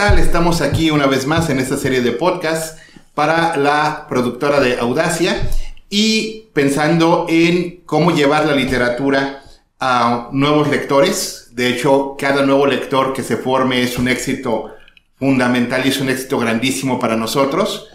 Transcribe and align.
Estamos 0.00 0.62
aquí 0.62 0.90
una 0.90 1.06
vez 1.06 1.26
más 1.26 1.50
en 1.50 1.58
esta 1.58 1.76
serie 1.76 2.00
de 2.00 2.12
podcasts 2.12 2.80
para 3.14 3.58
la 3.58 4.06
productora 4.08 4.58
de 4.58 4.78
Audacia 4.78 5.50
y 5.90 6.46
pensando 6.54 7.26
en 7.28 7.82
cómo 7.84 8.10
llevar 8.10 8.46
la 8.46 8.54
literatura 8.54 9.42
a 9.78 10.30
nuevos 10.32 10.68
lectores. 10.68 11.50
De 11.52 11.68
hecho, 11.68 12.16
cada 12.18 12.46
nuevo 12.46 12.66
lector 12.66 13.12
que 13.12 13.22
se 13.22 13.36
forme 13.36 13.82
es 13.82 13.98
un 13.98 14.08
éxito 14.08 14.74
fundamental 15.16 15.82
y 15.84 15.90
es 15.90 16.00
un 16.00 16.08
éxito 16.08 16.38
grandísimo 16.38 16.98
para 16.98 17.14
nosotros. 17.14 17.88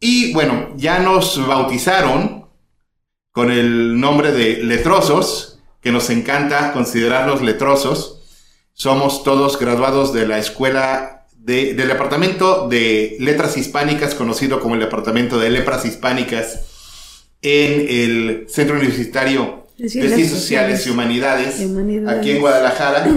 Y 0.00 0.32
bueno, 0.32 0.70
ya 0.76 1.00
nos 1.00 1.46
bautizaron 1.46 2.46
con 3.30 3.50
el 3.50 4.00
nombre 4.00 4.32
de 4.32 4.64
letrosos, 4.64 5.58
que 5.82 5.92
nos 5.92 6.08
encanta 6.08 6.72
considerarlos 6.72 7.42
letrosos 7.42 8.16
somos 8.78 9.24
todos 9.24 9.58
graduados 9.58 10.12
de 10.12 10.28
la 10.28 10.36
escuela 10.36 11.15
del 11.46 11.86
departamento 11.86 12.68
de 12.68 13.16
letras 13.20 13.56
hispánicas, 13.56 14.16
conocido 14.16 14.58
como 14.58 14.74
el 14.74 14.80
departamento 14.80 15.38
de 15.38 15.50
letras 15.50 15.84
hispánicas 15.84 16.64
en 17.40 17.86
el 17.88 18.46
Centro 18.48 18.76
Universitario 18.76 19.68
de 19.78 19.88
Ciencias 19.88 20.30
Sociales 20.30 20.84
y 20.84 20.90
Humanidades, 20.90 21.64
aquí 22.08 22.32
en 22.32 22.40
Guadalajara, 22.40 23.08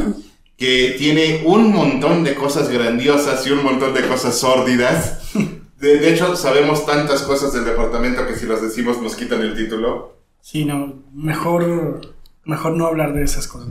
que 0.57 0.95
tiene 0.99 1.41
un 1.43 1.73
montón 1.73 2.23
de 2.23 2.35
cosas 2.35 2.69
grandiosas 2.69 3.47
y 3.47 3.51
un 3.51 3.63
montón 3.63 3.95
de 3.95 4.07
cosas 4.07 4.37
sórdidas. 4.37 5.33
De, 5.79 6.13
hecho, 6.13 6.35
sabemos 6.35 6.85
tantas 6.85 7.23
cosas 7.23 7.53
del 7.53 7.65
departamento 7.65 8.27
que 8.27 8.35
si 8.35 8.45
las 8.45 8.61
decimos 8.61 9.01
nos 9.01 9.15
quitan 9.15 9.41
el 9.41 9.55
título. 9.55 10.17
Sí, 10.41 10.65
no, 10.65 11.01
mejor, 11.13 12.01
mejor 12.43 12.73
no 12.73 12.85
hablar 12.85 13.13
de 13.13 13.23
esas 13.23 13.47
cosas. 13.47 13.69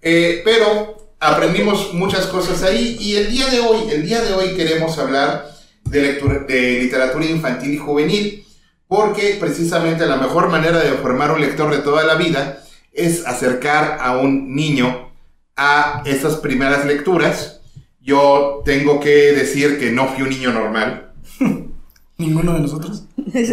Eh, 0.00 0.42
pero 0.44 1.05
aprendimos 1.18 1.94
muchas 1.94 2.26
cosas 2.26 2.62
ahí 2.62 2.96
y 3.00 3.16
el 3.16 3.30
día 3.30 3.48
de 3.48 3.60
hoy, 3.60 3.90
el 3.90 4.04
día 4.04 4.22
de 4.22 4.34
hoy 4.34 4.54
queremos 4.54 4.98
hablar 4.98 5.50
de, 5.84 6.02
lectura, 6.02 6.40
de 6.40 6.80
literatura 6.80 7.24
infantil 7.24 7.74
y 7.74 7.78
juvenil 7.78 8.44
porque 8.88 9.36
precisamente 9.40 10.06
la 10.06 10.16
mejor 10.16 10.48
manera 10.48 10.78
de 10.78 10.92
formar 10.92 11.32
un 11.32 11.40
lector 11.40 11.70
de 11.70 11.82
toda 11.82 12.04
la 12.04 12.14
vida 12.14 12.62
es 12.92 13.26
acercar 13.26 13.98
a 14.00 14.16
un 14.18 14.54
niño 14.54 15.10
a 15.56 16.02
esas 16.06 16.36
primeras 16.36 16.84
lecturas. 16.84 17.60
Yo 18.00 18.62
tengo 18.64 19.00
que 19.00 19.32
decir 19.32 19.78
que 19.78 19.90
no 19.90 20.08
fui 20.08 20.22
un 20.22 20.30
niño 20.30 20.52
normal. 20.52 21.12
Ninguno 22.18 22.54
de 22.54 22.60
nosotros. 22.60 23.04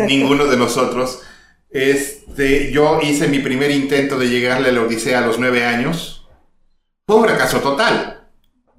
Ninguno 0.07 0.45
de 0.45 0.57
nosotros. 0.57 1.21
Este, 1.71 2.71
yo 2.71 2.99
hice 3.01 3.27
mi 3.27 3.39
primer 3.39 3.71
intento 3.71 4.19
de 4.19 4.29
llegarle 4.29 4.69
a 4.69 4.71
la 4.71 4.83
Odisea 4.83 5.19
a 5.19 5.25
los 5.25 5.39
nueve 5.39 5.65
años 5.65 6.22
fue 7.05 7.15
un 7.17 7.25
fracaso 7.25 7.59
total. 7.59 8.27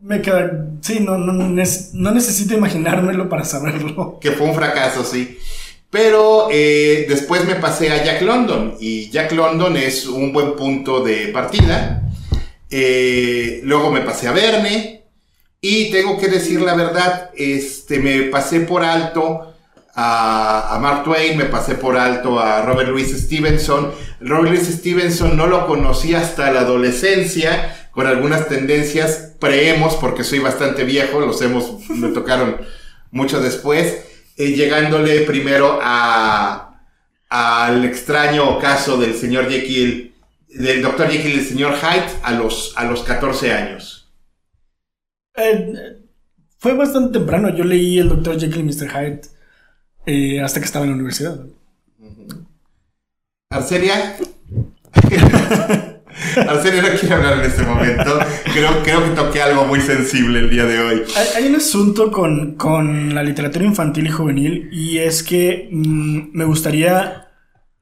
Me 0.01 0.21
queda. 0.21 0.67
Sí, 0.81 1.01
no, 1.01 1.17
no, 1.17 1.33
no 1.33 2.13
necesito 2.13 2.55
imaginármelo 2.55 3.29
para 3.29 3.45
saberlo. 3.45 4.19
Que 4.21 4.33
fue 4.33 4.47
un 4.47 4.55
fracaso, 4.55 5.05
sí. 5.05 5.39
Pero 5.91 6.49
eh, 6.51 7.07
después 7.09 7.45
me 7.45 7.55
pasé 7.55 7.91
a 7.91 8.03
Jack 8.03 8.23
London 8.23 8.75
y 8.81 9.11
Jack 9.11 9.33
London 9.33 9.77
es 9.77 10.07
un 10.07 10.33
buen 10.33 10.57
punto 10.57 11.03
de 11.05 11.29
partida. 11.29 12.03
Eh, 12.69 13.61
luego 13.63 13.93
me 13.93 14.01
pasé 14.01 14.27
a 14.27 14.33
Verne 14.33 15.05
y 15.61 15.93
tengo 15.93 16.19
que 16.19 16.27
decir 16.27 16.61
la 16.61 16.75
verdad, 16.75 17.31
este, 17.37 18.01
me 18.01 18.25
pasé 18.25 18.61
por 18.61 18.83
alto 18.83 19.55
a, 19.95 20.75
a, 20.75 20.79
Mark 20.81 21.05
Twain, 21.05 21.39
me 21.39 21.45
pasé 21.45 21.77
por 21.77 21.97
alto 21.97 22.41
a 22.41 22.63
Robert 22.63 22.89
Louis 22.89 23.17
Stevenson. 23.17 23.93
Robert 24.21 24.53
Louis 24.53 24.67
Stevenson 24.67 25.37
no 25.37 25.47
lo 25.47 25.67
conocí 25.69 26.15
hasta 26.15 26.51
la 26.51 26.61
adolescencia 26.61 27.84
con 27.95 28.07
algunas 28.07 28.49
tendencias 28.49 29.35
preemos, 29.39 29.95
porque 29.97 30.25
soy 30.25 30.41
bastante 30.41 30.85
viejo, 30.85 31.21
los 31.21 31.41
hemos, 31.43 31.89
me 31.91 32.09
tocaron 32.13 32.57
mucho 33.11 33.41
después, 33.41 34.05
eh, 34.37 34.53
llegándole 34.53 35.21
primero 35.21 35.79
a, 35.81 36.81
al 37.29 37.85
extraño 37.85 38.59
caso 38.59 38.99
del 38.99 39.15
señor 39.15 39.49
Jekyll, 39.49 40.13
del 40.49 40.83
doctor 40.83 41.09
Jekyll 41.09 41.33
y 41.33 41.37
del 41.37 41.47
señor 41.47 41.75
Hyde 41.77 42.19
a 42.23 42.33
los, 42.33 42.73
a 42.77 42.85
los 42.85 43.03
14 43.05 43.53
años. 43.53 44.13
Eh, 45.37 46.01
fue 46.59 46.75
bastante 46.75 47.19
temprano, 47.19 47.55
yo 47.55 47.63
leí 47.63 47.99
el 47.99 48.09
doctor 48.09 48.39
Jekyll 48.39 48.61
y 48.61 48.65
Mr. 48.65 48.89
Hyde 48.91 49.21
eh, 50.07 50.41
hasta 50.41 50.59
que 50.59 50.67
estaba 50.67 50.85
en 50.85 50.91
la 50.91 50.97
universidad. 50.97 51.47
Arcelia. 53.51 54.17
Arsenio 56.49 56.83
no 56.83 56.89
quiere 56.99 57.15
hablar 57.15 57.39
en 57.39 57.45
este 57.45 57.63
momento. 57.63 58.19
Creo, 58.53 58.83
creo 58.83 59.05
que 59.05 59.11
toqué 59.11 59.43
algo 59.43 59.65
muy 59.67 59.81
sensible 59.81 60.41
el 60.41 60.51
día 60.51 60.65
de 60.65 60.79
hoy. 60.81 61.03
Hay, 61.37 61.47
un 61.47 61.57
asunto 61.57 62.11
con, 62.11 63.15
la 63.15 63.23
literatura 63.23 63.65
infantil 63.65 64.07
y 64.07 64.11
juvenil 64.11 64.69
y 64.73 64.99
es 64.99 65.23
que 65.23 65.69
mm, 65.71 66.31
me 66.33 66.45
gustaría 66.45 67.29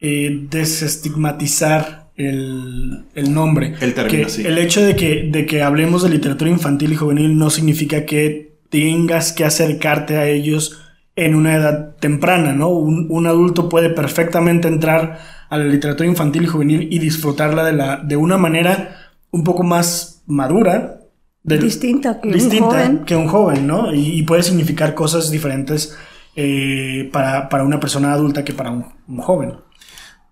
eh, 0.01 0.47
desestigmatizar 0.51 2.11
el, 2.17 3.05
nombre. 3.33 3.75
El 3.81 3.95
término, 3.95 4.29
sí. 4.29 4.45
El 4.45 4.59
hecho 4.59 4.83
de 4.83 4.97
que, 4.97 5.29
de 5.31 5.47
que 5.47 5.63
hablemos 5.63 6.03
de 6.03 6.11
literatura 6.11 6.51
infantil 6.51 6.93
y 6.93 6.97
juvenil 6.97 7.39
no 7.39 7.51
significa 7.51 8.05
que 8.05 8.53
tengas 8.69 9.33
que 9.33 9.45
acercarte 9.45 10.17
a 10.17 10.27
ellos 10.27 10.81
en 11.15 11.35
una 11.35 11.55
edad 11.55 11.97
temprana, 11.97 12.53
¿no? 12.53 12.69
Un, 12.69 13.07
un 13.11 13.27
adulto 13.27 13.69
puede 13.69 13.91
perfectamente 13.91 14.69
entrar 14.69 15.19
a 15.53 15.59
la 15.59 15.65
literatura 15.65 16.09
infantil 16.09 16.45
y 16.45 16.47
juvenil 16.47 16.89
y 16.91 16.99
disfrutarla 16.99 17.63
de, 17.63 17.75
la, 17.75 17.99
de 17.99 18.17
una 18.17 18.39
manera 18.39 19.13
un 19.33 19.45
poco 19.45 19.63
más 19.63 20.23
madura. 20.27 21.03
distinta 21.43 22.23
que 22.23 22.29
un 22.29 22.59
joven. 22.59 23.05
Que 23.05 23.17
un 23.17 23.29
joven, 23.29 23.67
¿no? 23.67 23.93
Y, 23.93 24.23
puede 24.23 24.43
significar 24.43 24.95
cosas 24.95 25.31
diferentes 25.31 25.95
eh, 26.37 27.11
para, 27.13 27.63
una 27.63 27.79
persona 27.79 28.15
adulta 28.15 28.43
que 28.43 28.55
para 28.55 28.71
un, 28.71 29.19
joven. 29.19 29.57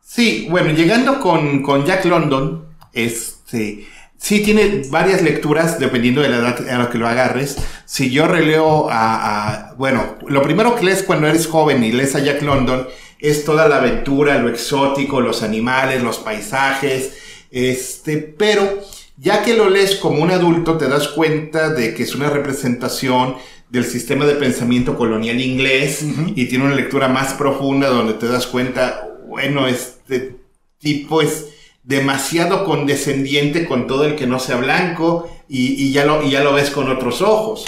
Sí, 0.01 0.47
bueno, 0.51 0.71
llegando 0.71 1.21
con, 1.21 1.85
Jack 1.85 2.07
London, 2.07 2.65
este, 2.95 3.85
sí 4.17 4.41
tiene 4.43 4.85
varias 4.89 5.21
lecturas 5.21 5.79
dependiendo 5.79 6.23
de 6.23 6.31
la 6.31 6.37
edad 6.39 6.67
a 6.67 6.79
la 6.79 6.89
que 6.89 6.97
lo 6.97 7.07
agarres. 7.07 7.59
Si 7.85 8.09
yo 8.09 8.27
releo 8.27 8.89
a, 8.89 9.69
a, 9.69 9.75
bueno, 9.75 10.17
lo 10.29 10.41
primero 10.41 10.77
que 10.77 10.87
lees 10.87 11.03
cuando 11.03 11.27
eres 11.27 11.47
joven 11.47 11.85
y 11.85 11.93
lees 11.93 12.15
a 12.15 12.21
Jack 12.21 12.41
London 12.41 12.87
es 13.21 13.45
toda 13.45 13.69
la 13.69 13.77
aventura, 13.77 14.39
lo 14.39 14.49
exótico, 14.49 15.21
los 15.21 15.43
animales, 15.43 16.03
los 16.03 16.19
paisajes, 16.19 17.15
este, 17.51 18.17
pero 18.17 18.81
ya 19.17 19.43
que 19.43 19.55
lo 19.55 19.69
lees 19.69 19.97
como 19.97 20.23
un 20.23 20.31
adulto 20.31 20.79
te 20.79 20.89
das 20.89 21.09
cuenta 21.09 21.71
de 21.71 21.95
que 21.95 22.05
es 22.05 22.15
una 22.15 22.31
representación 22.31 23.37
del 23.69 23.85
sistema 23.85 24.25
de 24.25 24.35
pensamiento 24.35 24.97
colonial 24.97 25.41
inglés 25.41 26.05
y 26.35 26.47
tiene 26.47 26.65
una 26.65 26.75
lectura 26.75 27.09
más 27.09 27.35
profunda 27.35 27.89
donde 27.89 28.15
te 28.15 28.27
das 28.27 28.47
cuenta, 28.47 29.09
bueno, 29.29 29.69
este 29.69 30.37
tipo 30.79 31.23
es 31.23 31.49
demasiado 31.85 32.65
condescendiente 32.65 33.67
con 33.67 33.87
todo 33.87 34.05
el 34.05 34.17
que 34.17 34.27
no 34.27 34.41
sea 34.41 34.57
blanco 34.57 35.31
y, 35.49 35.93
ya, 35.93 36.05
lo, 36.05 36.23
y 36.23 36.31
ya 36.31 36.43
lo 36.43 36.53
ves 36.53 36.71
con 36.71 36.91
otros 36.91 37.23
ojos. 37.23 37.65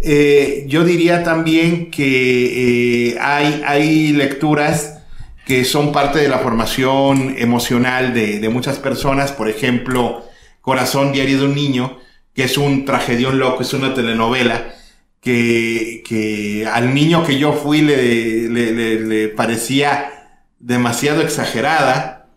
Eh, 0.00 0.64
yo 0.68 0.84
diría 0.84 1.24
también 1.24 1.90
que 1.90 3.10
eh, 3.10 3.18
hay, 3.20 3.62
hay 3.66 4.12
lecturas 4.12 4.98
que 5.44 5.64
son 5.64 5.92
parte 5.92 6.18
de 6.18 6.28
la 6.28 6.38
formación 6.38 7.34
emocional 7.38 8.12
de, 8.12 8.46
muchas 8.50 8.78
personas, 8.78 9.32
por 9.32 9.48
ejemplo, 9.48 10.24
Corazón 10.60 11.10
Diario 11.12 11.38
de 11.38 11.46
un 11.46 11.54
Niño, 11.54 11.98
que 12.34 12.44
es 12.44 12.58
un 12.58 12.84
tragedión 12.84 13.38
loco, 13.38 13.62
es 13.62 13.72
una 13.72 13.94
telenovela, 13.94 14.74
que, 15.22 16.68
al 16.70 16.94
niño 16.94 17.24
que 17.24 17.38
yo 17.38 17.54
fui 17.54 17.80
le, 17.80 18.48
le 18.48 19.28
parecía 19.28 20.36
demasiado 20.58 21.22
exagerada. 21.22 22.28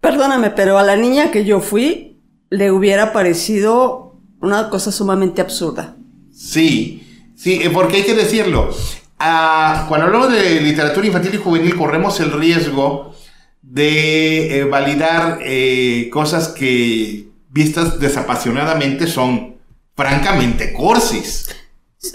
Perdóname, 0.00 0.50
pero 0.50 0.78
a 0.78 0.84
la 0.84 0.96
niña 0.96 1.32
que 1.32 1.44
yo 1.44 1.60
fui 1.60 2.20
le 2.50 2.70
hubiera 2.70 3.12
parecido 3.12 4.16
una 4.40 4.70
cosa 4.70 4.92
sumamente 4.92 5.40
absurda. 5.40 5.96
Sí, 6.42 7.30
sí, 7.36 7.60
eh, 7.62 7.70
porque 7.70 7.98
hay 7.98 8.02
que 8.02 8.14
decirlo. 8.14 8.70
Ah, 9.18 9.86
cuando 9.88 10.06
hablamos 10.06 10.32
de 10.32 10.60
literatura 10.60 11.06
infantil 11.06 11.34
y 11.34 11.38
juvenil, 11.38 11.76
corremos 11.76 12.18
el 12.18 12.32
riesgo 12.32 13.14
de 13.62 14.58
eh, 14.58 14.64
validar 14.64 15.38
eh, 15.42 16.10
cosas 16.12 16.48
que, 16.48 17.28
vistas 17.48 18.00
desapasionadamente, 18.00 19.06
son 19.06 19.54
francamente 19.94 20.72
cursis. 20.72 21.54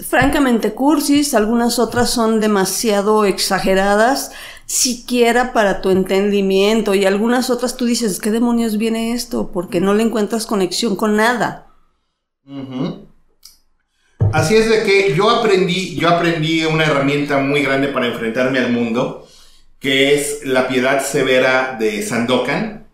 Francamente 0.06 0.74
cursis, 0.74 1.32
algunas 1.32 1.78
otras 1.78 2.10
son 2.10 2.40
demasiado 2.40 3.24
exageradas, 3.24 4.32
siquiera 4.66 5.54
para 5.54 5.80
tu 5.80 5.88
entendimiento, 5.88 6.94
y 6.94 7.06
algunas 7.06 7.48
otras 7.48 7.78
tú 7.78 7.86
dices, 7.86 8.20
¿qué 8.20 8.30
demonios 8.30 8.76
viene 8.76 9.12
esto? 9.12 9.50
Porque 9.52 9.80
no 9.80 9.94
le 9.94 10.02
encuentras 10.02 10.44
conexión 10.44 10.96
con 10.96 11.16
nada. 11.16 11.68
Así 14.32 14.56
es 14.56 14.68
de 14.68 14.82
que 14.82 15.14
yo 15.14 15.30
aprendí, 15.30 15.96
yo 15.96 16.08
aprendí 16.08 16.64
una 16.64 16.84
herramienta 16.84 17.38
muy 17.38 17.62
grande 17.62 17.88
para 17.88 18.06
enfrentarme 18.06 18.58
al 18.58 18.70
mundo, 18.70 19.26
que 19.80 20.14
es 20.14 20.40
la 20.44 20.68
piedad 20.68 21.04
severa 21.04 21.76
de 21.78 22.02
Sandokan, 22.02 22.86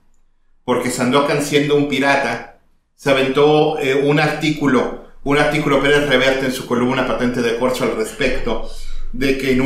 porque 0.65 0.91
Sandokan 0.91 1.43
siendo 1.43 1.77
un 1.77 1.89
pirata, 1.89 2.61
se 2.95 3.11
aventó 3.11 3.79
eh, 3.79 3.95
un 3.95 4.21
artículo 4.21 5.05
un 5.25 5.39
artículo 5.39 5.83
Pérez 5.83 6.07
Reverte 6.07 6.47
en 6.47 6.53
su 6.53 6.67
columna 6.67 7.07
Patente 7.07 7.41
de 7.41 7.57
Corso 7.57 7.85
al 7.85 7.97
respecto, 7.97 8.71
de 9.13 9.39
que 9.39 9.53
en, 9.53 9.61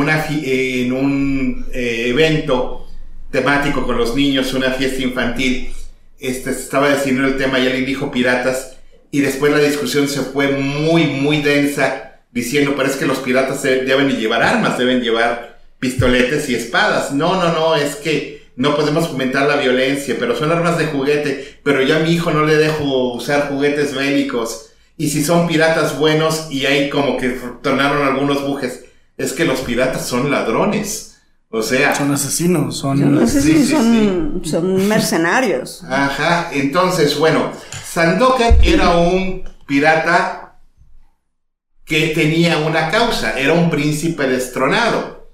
un 0.93 1.67
eh, 1.73 2.05
evento 2.09 2.87
temático 3.31 3.85
con 3.85 3.99
los 3.99 4.15
niños, 4.15 4.55
una 4.55 4.71
fiesta 4.71 5.03
infantil, 5.03 5.73
este, 6.21 6.51
estaba 6.51 6.89
decidiendo 6.89 7.27
el 7.27 7.37
tema 7.37 7.59
y 7.59 7.67
alguien 7.67 7.87
dijo 7.87 8.11
piratas, 8.11 8.78
y 9.11 9.21
después 9.21 9.53
la 9.53 9.59
discusión 9.59 10.09
se 10.09 10.21
fue 10.21 10.53
muy, 10.53 11.07
muy 11.07 11.43
densa, 11.43 12.21
diciendo, 12.31 12.75
pero 12.77 12.89
es 12.89 12.97
que 12.97 13.07
los 13.07 13.19
piratas 13.19 13.63
deben 13.63 14.11
llevar 14.11 14.43
armas, 14.43 14.79
deben 14.79 15.01
llevar 15.01 15.59
pistoletes 15.79 16.49
y 16.49 16.55
espadas. 16.55 17.13
No, 17.13 17.37
no, 17.37 17.53
no, 17.53 17.77
es 17.77 17.97
que 17.97 18.49
no 18.57 18.77
podemos 18.77 19.09
fomentar 19.09 19.49
la 19.49 19.57
violencia, 19.57 20.17
pero 20.19 20.37
son 20.37 20.53
armas 20.53 20.79
de 20.79 20.87
juguete, 20.87 21.61
pero 21.63 21.83
ya 21.83 21.97
a 21.97 22.01
mi 22.01 22.13
hijo 22.13 22.31
no 22.31 22.45
le 22.45 22.57
dejo 22.57 23.15
usar 23.15 23.49
juguetes 23.49 23.95
bélicos 23.95 24.69
y 25.01 25.11
si 25.11 25.23
son 25.23 25.47
piratas 25.47 25.97
buenos 25.97 26.49
y 26.51 26.67
hay 26.67 26.91
como 26.91 27.17
que 27.19 27.29
tornaron 27.63 28.05
algunos 28.05 28.45
bujes, 28.45 28.85
es 29.17 29.33
que 29.33 29.45
los 29.45 29.61
piratas 29.61 30.09
son 30.09 30.29
ladrones. 30.29 31.18
O 31.51 31.63
sea. 31.63 31.95
Son 31.95 32.13
asesinos, 32.13 32.77
son. 32.77 33.27
son, 33.27 34.43
son 34.45 34.89
mercenarios. 34.89 35.83
Ajá. 35.89 36.51
Entonces, 36.53 37.19
bueno, 37.19 37.53
Sandokan 37.85 38.59
era 38.63 38.97
un 38.97 39.45
pirata 39.67 40.61
que 41.85 42.09
tenía 42.09 42.59
una 42.59 42.91
causa. 42.91 43.39
Era 43.39 43.55
un 43.55 43.71
príncipe 43.71 44.27
destronado. 44.27 45.31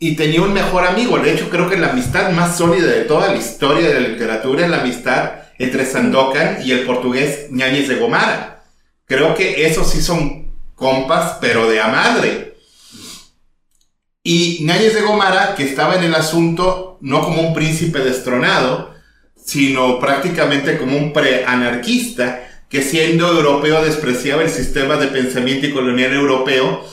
Y 0.00 0.16
tenía 0.16 0.42
un 0.42 0.52
mejor 0.52 0.84
amigo. 0.84 1.16
De 1.18 1.32
hecho, 1.32 1.48
creo 1.48 1.70
que 1.70 1.76
la 1.76 1.90
amistad 1.90 2.32
más 2.32 2.56
sólida 2.56 2.86
de 2.86 3.02
toda 3.02 3.28
la 3.28 3.36
historia 3.36 3.86
de 3.86 4.00
la 4.00 4.08
literatura 4.08 4.64
es 4.64 4.70
la 4.70 4.80
amistad 4.80 5.34
entre 5.58 5.86
Sandokan 5.86 6.58
y 6.64 6.72
el 6.72 6.84
portugués 6.84 7.46
Ñañez 7.50 7.86
de 7.86 8.00
Gomara. 8.00 8.64
Creo 9.04 9.36
que 9.36 9.64
esos 9.64 9.88
sí 9.90 10.02
son 10.02 10.50
compas, 10.74 11.38
pero 11.40 11.70
de 11.70 11.80
a 11.80 11.86
madre. 11.86 12.51
Y 14.24 14.60
Náñez 14.62 14.94
de 14.94 15.02
Gomara, 15.02 15.54
que 15.56 15.64
estaba 15.64 15.96
en 15.96 16.04
el 16.04 16.14
asunto 16.14 16.98
no 17.00 17.22
como 17.22 17.42
un 17.42 17.54
príncipe 17.54 17.98
destronado, 17.98 18.94
sino 19.34 19.98
prácticamente 19.98 20.78
como 20.78 20.96
un 20.96 21.12
preanarquista, 21.12 22.48
que 22.68 22.82
siendo 22.82 23.28
europeo 23.28 23.84
despreciaba 23.84 24.42
el 24.42 24.48
sistema 24.48 24.96
de 24.96 25.08
pensamiento 25.08 25.66
y 25.66 25.72
colonial 25.72 26.12
europeo, 26.12 26.84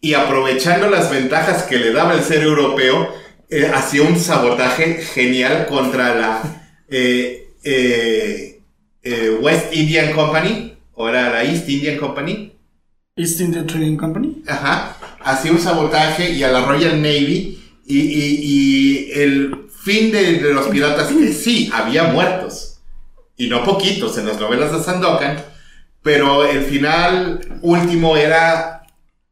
y 0.00 0.12
aprovechando 0.12 0.90
las 0.90 1.10
ventajas 1.10 1.62
que 1.62 1.78
le 1.78 1.92
daba 1.92 2.12
el 2.12 2.22
ser 2.22 2.42
europeo, 2.42 3.08
eh, 3.48 3.70
hacía 3.72 4.02
un 4.02 4.18
sabotaje 4.18 5.02
genial 5.02 5.66
contra 5.66 6.14
la 6.14 6.42
eh, 6.88 7.48
eh, 7.62 8.60
West 9.40 9.74
Indian 9.74 10.12
Company, 10.12 10.76
o 10.92 11.08
era 11.08 11.30
la 11.30 11.44
East 11.44 11.66
Indian 11.68 11.96
Company. 11.96 12.52
East 13.16 13.40
Indian 13.40 13.66
Trading 13.66 13.96
Company. 13.96 14.42
Ajá. 14.46 14.98
Hacía 15.24 15.52
un 15.52 15.58
sabotaje 15.58 16.30
y 16.30 16.42
a 16.42 16.52
la 16.52 16.64
Royal 16.64 17.00
Navy. 17.00 17.60
Y, 17.86 17.98
y, 17.98 19.10
el 19.12 19.66
fin 19.70 20.10
de, 20.10 20.40
los 20.54 20.68
piratas, 20.68 21.10
sí, 21.32 21.70
había 21.72 22.04
muertos. 22.04 22.80
Y 23.36 23.48
no 23.48 23.64
poquitos 23.64 24.16
en 24.18 24.26
las 24.26 24.40
novelas 24.40 24.72
de 24.72 24.82
Sandokan. 24.82 25.38
Pero 26.02 26.44
el 26.44 26.62
final 26.62 27.40
último 27.62 28.16
era 28.16 28.86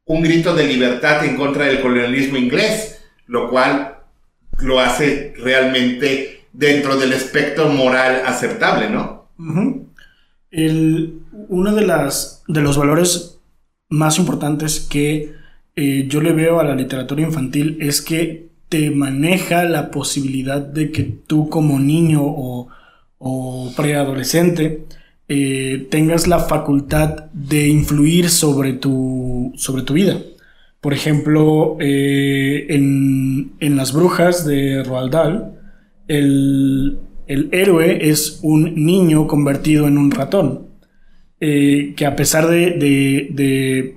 un 0.04 0.22
grito 0.22 0.54
de 0.54 0.66
libertad 0.66 1.24
en 1.24 1.36
contra 1.36 1.66
del 1.66 1.80
colonialismo 1.80 2.36
inglés. 2.36 3.00
Lo 3.26 3.48
cual 3.48 3.98
lo 4.58 4.80
hace 4.80 5.34
realmente 5.38 6.46
dentro 6.52 6.96
del 6.96 7.12
espectro 7.12 7.68
moral 7.68 8.22
aceptable, 8.26 8.90
¿no? 8.90 9.22
el, 10.52 11.22
uno 11.48 11.74
de, 11.74 11.86
las, 11.86 12.44
de 12.46 12.60
los 12.60 12.76
valores 12.76 13.40
más 13.88 14.18
importantes 14.18 14.80
que 14.80 15.34
eh, 15.74 16.06
yo 16.08 16.20
le 16.20 16.32
veo 16.32 16.60
a 16.60 16.64
la 16.64 16.74
literatura 16.74 17.22
infantil 17.22 17.78
es 17.80 18.02
que 18.02 18.50
te 18.68 18.90
maneja 18.90 19.64
la 19.64 19.90
posibilidad 19.90 20.60
de 20.60 20.90
que 20.92 21.02
tú 21.02 21.48
como 21.48 21.78
niño 21.78 22.20
o, 22.24 22.68
preadolescente 23.76 24.84
eh, 25.28 25.86
tengas 25.90 26.26
la 26.26 26.40
facultad 26.40 27.30
de 27.32 27.68
influir 27.68 28.28
sobre 28.28 28.72
tu, 28.74 29.52
sobre 29.56 29.82
tu 29.82 29.94
vida. 29.94 30.18
Por 30.80 30.92
ejemplo, 30.92 31.76
eh, 31.80 32.66
en, 32.68 33.52
en, 33.60 33.76
Las 33.76 33.92
Brujas 33.92 34.44
de 34.44 34.82
Roald 34.82 35.12
Dahl, 35.12 35.54
el, 36.08 36.98
el 37.28 37.48
héroe 37.52 38.08
es 38.10 38.40
un 38.42 38.84
niño 38.84 39.26
convertido 39.28 39.86
en 39.86 39.96
un 39.98 40.10
ratón. 40.10 40.68
Que 41.38 42.06
a 42.06 42.14
pesar 42.14 42.48
de, 42.48 43.96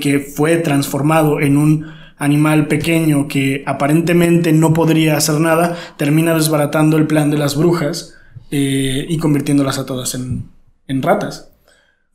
que 0.00 0.20
fue 0.20 0.56
transformado 0.56 1.40
en 1.40 1.56
un 1.56 1.86
animal 2.18 2.66
pequeño 2.66 3.28
que 3.28 3.62
aparentemente 3.66 4.52
no 4.52 4.74
podría 4.74 5.16
hacer 5.16 5.40
nada, 5.40 5.76
termina 5.96 6.34
desbaratando 6.34 6.96
el 6.96 7.06
plan 7.06 7.30
de 7.30 7.38
las 7.38 7.56
brujas 7.56 8.14
eh, 8.50 9.06
y 9.08 9.18
convirtiéndolas 9.18 9.78
a 9.78 9.86
todas 9.86 10.14
en, 10.14 10.50
en 10.88 11.02
ratas. 11.02 11.50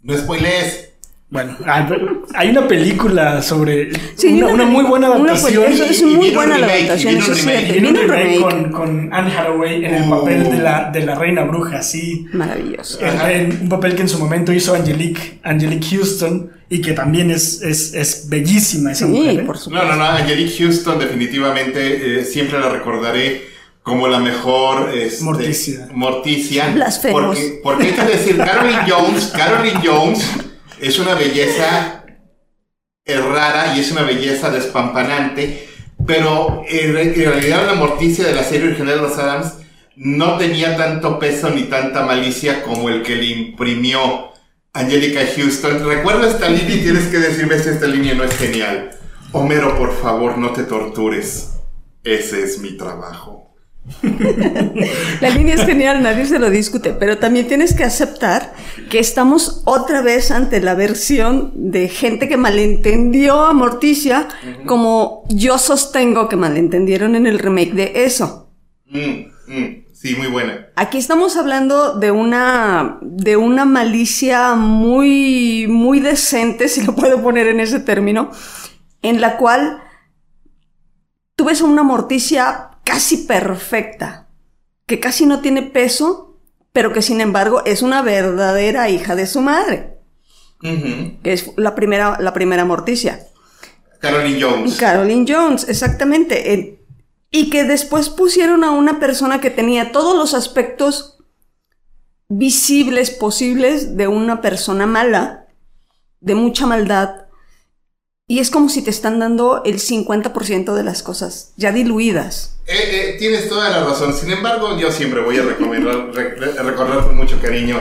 No 0.02 0.18
spoilees. 0.18 0.93
Bueno, 1.34 1.58
hay 2.36 2.50
una 2.52 2.68
película 2.68 3.42
sobre 3.42 3.90
una, 4.24 4.66
muy 4.66 4.84
buena 4.84 5.08
adaptación. 5.08 5.64
es 5.64 6.04
muy 6.04 6.30
buena 6.30 6.60
la 6.60 6.68
adaptación, 6.68 7.18
eso 7.18 7.34
sí. 7.34 7.50
Viene 7.72 7.90
un 7.90 7.96
remake 7.96 8.40
con, 8.40 8.72
con, 8.72 9.12
Anne 9.12 9.36
Hathaway 9.36 9.84
en 9.84 9.96
el 9.96 10.10
papel 10.12 10.44
de 10.44 10.60
la, 10.60 10.92
de 10.92 11.04
la 11.04 11.16
reina 11.16 11.44
bruja, 11.44 11.82
sí. 11.82 12.28
Maravilloso. 12.34 13.00
En, 13.02 13.64
un 13.64 13.68
papel 13.68 13.96
que 13.96 14.04
en 14.04 14.10
su 14.10 14.20
momento 14.20 14.54
hizo 14.54 14.76
Angelique, 14.76 15.40
Angelique 15.42 15.88
Houston 15.96 16.52
y 16.70 16.82
que 16.82 16.94
también 16.94 17.32
es, 17.32 17.64
es, 17.64 17.96
es 17.96 18.30
bellísima 18.30 18.92
esa 18.92 19.08
mujer. 19.08 19.40
¿eh? 19.40 19.44
Por 19.44 19.58
supuesto. 19.58 19.88
No, 19.88 19.92
no, 19.92 20.04
no, 20.04 20.06
Angelique 20.12 20.56
Houston 20.60 21.00
definitivamente 21.00 22.20
eh, 22.20 22.26
siempre 22.26 22.60
la 22.60 22.70
recordaré 22.70 23.42
como 23.82 24.08
la 24.08 24.20
mejor 24.20 24.96
este, 24.96 25.24
Morticia. 25.24 25.90
Morticia. 25.94 26.76
Porque, 27.12 27.60
porque 27.64 27.86
hay 27.88 27.94
que 27.94 28.04
decir, 28.04 28.38
Caroline 28.38 28.84
Jones, 28.88 29.34
Caroline 29.36 29.80
Jones 29.84 30.53
es 30.84 31.00
una 31.00 31.16
belleza 31.16 32.04
rara 33.06 33.76
y 33.76 33.80
es 33.80 33.92
una 33.92 34.04
belleza 34.04 34.50
despampanante, 34.50 35.68
pero 36.06 36.64
en, 36.68 36.94
realidad 36.94 37.66
la 37.66 37.76
morticia 37.76 38.26
de 38.28 38.36
la 38.36 38.44
serie 38.44 38.68
original 38.68 38.96
de 38.96 39.02
los 39.02 39.18
Adams 39.18 39.54
no 39.96 40.38
tenía 40.38 40.76
tanto 40.76 41.20
peso 41.20 41.50
ni 41.52 41.64
tanta 41.64 42.06
malicia 42.06 42.64
como 42.64 42.90
el 42.90 43.02
que 43.02 43.16
le 43.16 43.26
imprimió 43.26 44.32
Angelica 44.74 45.22
Houston. 45.36 45.86
Recuerda 45.86 46.30
esta 46.30 46.50
línea 46.50 46.76
y 46.76 46.82
tienes 46.82 47.08
que 47.08 47.20
decirme 47.20 47.60
si 47.60 47.70
esta 47.70 47.88
línea 47.88 48.14
no 48.16 48.26
es 48.26 48.36
genial. 48.36 48.92
Homero, 49.32 49.78
por 49.78 49.96
favor, 49.96 50.38
no 50.38 50.52
te 50.52 50.64
tortures. 50.64 51.54
Ese 52.04 52.44
es 52.44 52.60
mi 52.60 52.76
trabajo. 52.76 53.53
La 55.22 55.30
línea 55.30 55.56
es 55.56 55.66
genial, 55.66 56.02
nadie 56.02 56.26
se 56.26 56.40
lo 56.40 56.50
discute, 56.50 56.94
pero 56.94 57.18
también 57.18 57.48
tienes 57.48 57.74
que 57.74 57.84
aceptar 57.84 58.54
que 58.90 59.00
estamos 59.00 59.62
otra 59.66 60.02
vez 60.02 60.32
ante 60.32 60.62
la 60.62 60.74
versión 60.74 61.52
de 61.54 61.90
gente 61.90 62.30
que 62.30 62.38
malentendió 62.38 63.46
a 63.46 63.54
Morticia, 63.54 64.28
como 64.66 65.26
yo 65.30 65.58
sostengo 65.58 66.30
que 66.30 66.38
malentendieron 66.38 67.16
en 67.16 67.28
el 67.28 67.40
remake 67.40 67.74
de 67.74 68.06
eso. 68.06 68.50
Mm, 68.86 69.28
mm, 69.48 69.86
sí, 69.92 70.16
muy 70.16 70.28
buena. 70.28 70.68
Aquí 70.76 70.98
estamos 70.98 71.36
hablando 71.36 72.00
de 72.00 72.12
una, 72.12 73.00
de 73.02 73.36
una 73.36 73.66
malicia 73.66 74.56
muy, 74.56 75.68
muy 75.68 76.00
decente, 76.00 76.70
si 76.70 76.84
lo 76.84 76.96
puedo 76.96 77.22
poner 77.22 77.48
en 77.48 77.60
ese 77.60 77.82
término, 77.82 78.32
en 79.02 79.20
la 79.20 79.36
cual 79.36 79.82
tú 81.36 81.46
ves 81.46 81.60
a 81.62 81.66
una 81.66 81.84
Morticia 81.84 82.70
casi 82.84 83.18
perfecta, 83.18 84.28
que 84.86 85.00
casi 85.00 85.26
no 85.26 85.42
tiene 85.42 85.62
peso, 85.64 86.38
pero 86.72 86.92
que 86.92 87.02
sin 87.02 87.22
embargo 87.22 87.64
es 87.66 87.82
una 87.82 88.02
verdadera 88.02 88.90
hija 88.90 89.16
de 89.16 89.28
su 89.28 89.42
madre. 89.42 89.98
Que 90.62 91.34
es 91.34 91.52
la 91.58 91.76
primera, 91.76 92.18
la 92.22 92.34
primera 92.34 92.64
morticia. 92.64 93.28
Caroline 94.00 94.42
Jones. 94.42 94.76
Caroline 94.76 95.26
Jones, 95.28 95.68
exactamente. 95.68 96.80
y 97.32 97.50
que 97.50 97.64
después 97.64 98.10
pusieron 98.10 98.64
a 98.64 98.72
una 98.72 99.00
persona 99.00 99.42
que 99.42 99.50
tenía 99.50 99.92
todos 99.92 100.16
los 100.16 100.34
aspectos 100.34 101.18
visibles 102.30 103.12
posibles 103.12 103.98
de 103.98 104.08
una 104.08 104.42
persona 104.42 104.86
mala, 104.86 105.48
de 106.20 106.36
mucha 106.36 106.66
maldad, 106.66 107.23
y 108.28 108.40
es 108.40 108.50
como 108.50 108.70
si 108.70 108.82
te 108.82 108.90
están 108.90 109.20
dando 109.20 109.64
el 109.66 109.80
50% 109.80 110.74
de 110.74 110.84
las 110.84 111.04
cosas 111.04 111.54
ya 111.58 111.72
diluidas. 111.72 112.60
Eh, 112.66 112.74
eh, 112.76 113.16
tienes 113.20 113.50
toda 113.50 113.70
la 113.70 113.84
razón. 113.84 114.14
Sin 114.14 114.32
embargo, 114.32 114.78
yo 114.80 114.92
siempre 114.92 115.22
voy 115.22 115.38
a 115.38 115.44
recomendar, 115.44 116.12
recordar 116.14 117.06
con 117.06 117.18
mucho 117.18 117.38
cariño 117.42 117.78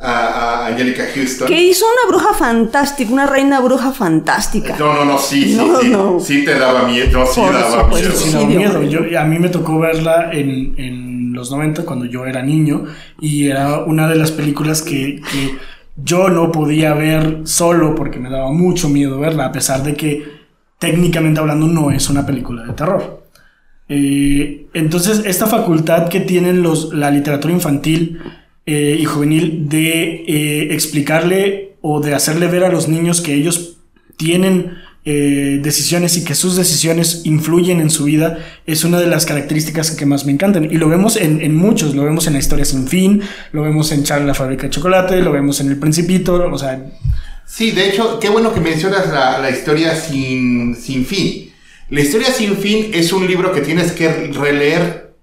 a, 0.00 0.66
Angelica 0.66 1.04
Houston. 1.14 1.48
Que 1.48 1.62
hizo 1.62 1.84
una 1.84 2.16
bruja 2.16 2.32
fantástica, 2.32 3.12
una 3.12 3.26
reina 3.26 3.60
bruja 3.60 3.92
fantástica. 3.92 4.76
No, 4.78 4.94
no, 4.94 5.04
no, 5.04 5.18
sí, 5.18 5.54
sí, 5.54 5.60
sí, 5.82 5.94
sí 6.20 6.44
te 6.44 6.58
daba 6.58 6.84
miedo, 6.84 7.26
sí 7.26 7.40
daba 7.40 7.88
miedo. 7.88 8.10
Sí, 8.12 8.32
daba 8.32 8.46
miedo. 8.46 8.82
Yo, 8.84 9.20
a 9.20 9.24
mí 9.24 9.38
me 9.38 9.50
tocó 9.50 9.78
verla 9.78 10.30
en, 10.32 10.74
en, 10.78 11.14
los 11.34 11.50
90 11.50 11.84
cuando 11.84 12.04
yo 12.04 12.26
era 12.26 12.42
niño 12.42 12.84
y 13.20 13.48
era 13.48 13.80
una 13.80 14.06
de 14.08 14.14
las 14.14 14.30
películas 14.30 14.82
que, 14.82 15.20
que 15.32 15.58
yo 15.96 16.28
no 16.28 16.50
podía 16.50 16.94
ver 16.94 17.42
solo 17.44 17.94
porque 17.94 18.18
me 18.18 18.30
daba 18.30 18.50
mucho 18.50 18.88
miedo 18.88 19.20
verla, 19.20 19.46
a 19.46 19.52
pesar 19.52 19.82
de 19.82 19.94
que 19.94 20.24
técnicamente 20.78 21.40
hablando 21.40 21.66
no 21.66 21.90
es 21.90 22.10
una 22.10 22.26
película 22.26 22.64
de 22.64 22.72
terror. 22.72 23.24
Eh, 23.88 24.66
entonces, 24.74 25.22
esta 25.24 25.46
facultad 25.46 26.08
que 26.08 26.20
tienen 26.20 26.62
los, 26.62 26.92
la 26.92 27.10
literatura 27.10 27.52
infantil 27.52 28.20
eh, 28.66 28.96
y 28.98 29.04
juvenil 29.04 29.68
de 29.68 30.24
eh, 30.26 30.74
explicarle 30.74 31.76
o 31.80 32.00
de 32.00 32.14
hacerle 32.14 32.48
ver 32.48 32.64
a 32.64 32.72
los 32.72 32.88
niños 32.88 33.20
que 33.20 33.34
ellos 33.34 33.78
tienen 34.16 34.72
decisiones 35.04 36.16
y 36.16 36.24
que 36.24 36.34
sus 36.34 36.56
decisiones 36.56 37.22
influyen 37.24 37.80
en 37.80 37.90
su 37.90 38.04
vida 38.04 38.38
es 38.66 38.84
una 38.84 38.98
de 38.98 39.06
las 39.06 39.26
características 39.26 39.90
que 39.90 40.06
más 40.06 40.24
me 40.24 40.32
encantan. 40.32 40.64
Y 40.64 40.76
lo 40.76 40.88
vemos 40.88 41.16
en, 41.16 41.40
en 41.42 41.54
muchos, 41.54 41.94
lo 41.94 42.04
vemos 42.04 42.26
en 42.26 42.32
la 42.32 42.38
historia 42.38 42.64
sin 42.64 42.88
fin, 42.88 43.22
lo 43.52 43.62
vemos 43.62 43.92
en 43.92 44.04
Charlie 44.04 44.26
la 44.26 44.34
fábrica 44.34 44.62
de 44.64 44.70
chocolate, 44.70 45.20
lo 45.20 45.32
vemos 45.32 45.60
en 45.60 45.68
El 45.68 45.78
Principito, 45.78 46.34
o 46.50 46.58
sea... 46.58 46.82
Sí, 47.46 47.72
de 47.72 47.90
hecho, 47.90 48.18
qué 48.18 48.30
bueno 48.30 48.54
que 48.54 48.60
mencionas 48.60 49.08
la, 49.12 49.38
la 49.38 49.50
historia 49.50 49.94
sin, 49.94 50.74
sin 50.74 51.04
fin 51.04 51.54
la 51.90 52.00
historia 52.00 52.32
sin 52.32 52.56
fin 52.56 52.90
es 52.94 53.12
un 53.12 53.26
libro 53.26 53.52
que 53.52 53.60
tienes 53.60 53.92
que 53.92 54.08
releer, 54.32 55.14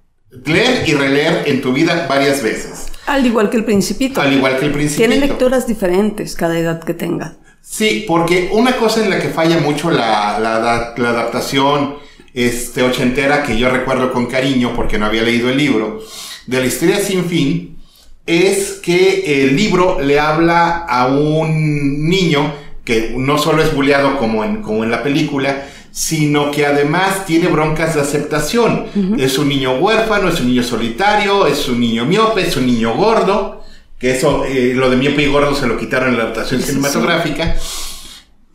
leer 0.46 0.88
y 0.88 0.94
releer 0.94 1.44
en 1.48 1.62
tu 1.62 1.74
vida 1.74 2.06
varias 2.08 2.44
veces. 2.44 2.86
Al 3.08 3.26
igual 3.26 3.50
que 3.50 3.58
el 3.58 3.66
principito. 3.66 4.22
Al 4.22 4.32
igual 4.32 4.58
que 4.58 4.68
el 4.68 4.72
principito. 4.72 5.10
Tiene 5.10 5.26
lecturas 5.26 5.66
diferentes 5.66 6.36
cada 6.36 6.58
edad 6.58 6.84
que 6.84 6.94
tenga. 6.94 7.36
Sí, 7.62 8.06
porque 8.08 8.50
una 8.52 8.76
cosa 8.76 9.04
en 9.04 9.10
la 9.10 9.20
que 9.20 9.30
falla 9.30 9.60
mucho 9.60 9.92
la, 9.92 10.40
la, 10.40 10.94
la 10.98 11.10
adaptación 11.10 11.96
este, 12.34 12.84
ochentera, 12.84 13.44
que 13.44 13.58
yo 13.58 13.70
recuerdo 13.70 14.12
con 14.12 14.26
cariño 14.26 14.74
porque 14.76 14.98
no 14.98 15.06
había 15.06 15.24
leído 15.24 15.50
el 15.50 15.58
libro, 15.58 16.02
de 16.48 16.60
la 16.60 16.66
historia 16.66 17.00
sin 17.00 17.26
fin, 17.26 17.78
es 18.26 18.80
que 18.84 19.44
el 19.44 19.56
libro 19.56 20.02
le 20.02 20.20
habla 20.20 20.86
a 20.88 21.08
un 21.08 22.08
niño 22.08 22.54
que 22.84 23.14
no 23.16 23.38
solo 23.38 23.62
es 23.62 23.74
bulleado 23.74 24.18
como 24.18 24.44
en, 24.44 24.62
como 24.62 24.84
en 24.84 24.92
la 24.92 25.04
película, 25.04 25.68
sino 25.92 26.52
que 26.52 26.66
además 26.66 27.26
tiene 27.26 27.48
broncas 27.48 27.96
de 27.96 28.02
aceptación. 28.02 28.88
Es 29.18 29.38
un 29.38 29.50
niño 29.50 29.76
huérfano, 29.76 30.30
es 30.30 30.40
un 30.40 30.48
niño 30.48 30.64
solitario, 30.64 31.48
es 31.48 31.68
un 31.68 31.80
niño 31.80 32.06
miope, 32.06 32.48
es 32.48 32.56
un 32.56 32.66
niño 32.66 32.96
gordo, 32.96 33.64
que 34.02 34.12
eso, 34.12 34.44
eh, 34.46 34.74
lo 34.76 34.90
de 34.90 34.98
miope 34.98 35.22
y 35.22 35.28
gordo 35.28 35.56
se 35.56 35.68
lo 35.68 35.78
quitaron 35.78 36.10
en 36.10 36.18
la 36.18 36.24
adaptación 36.24 36.62
cinematográfica, 36.62 37.56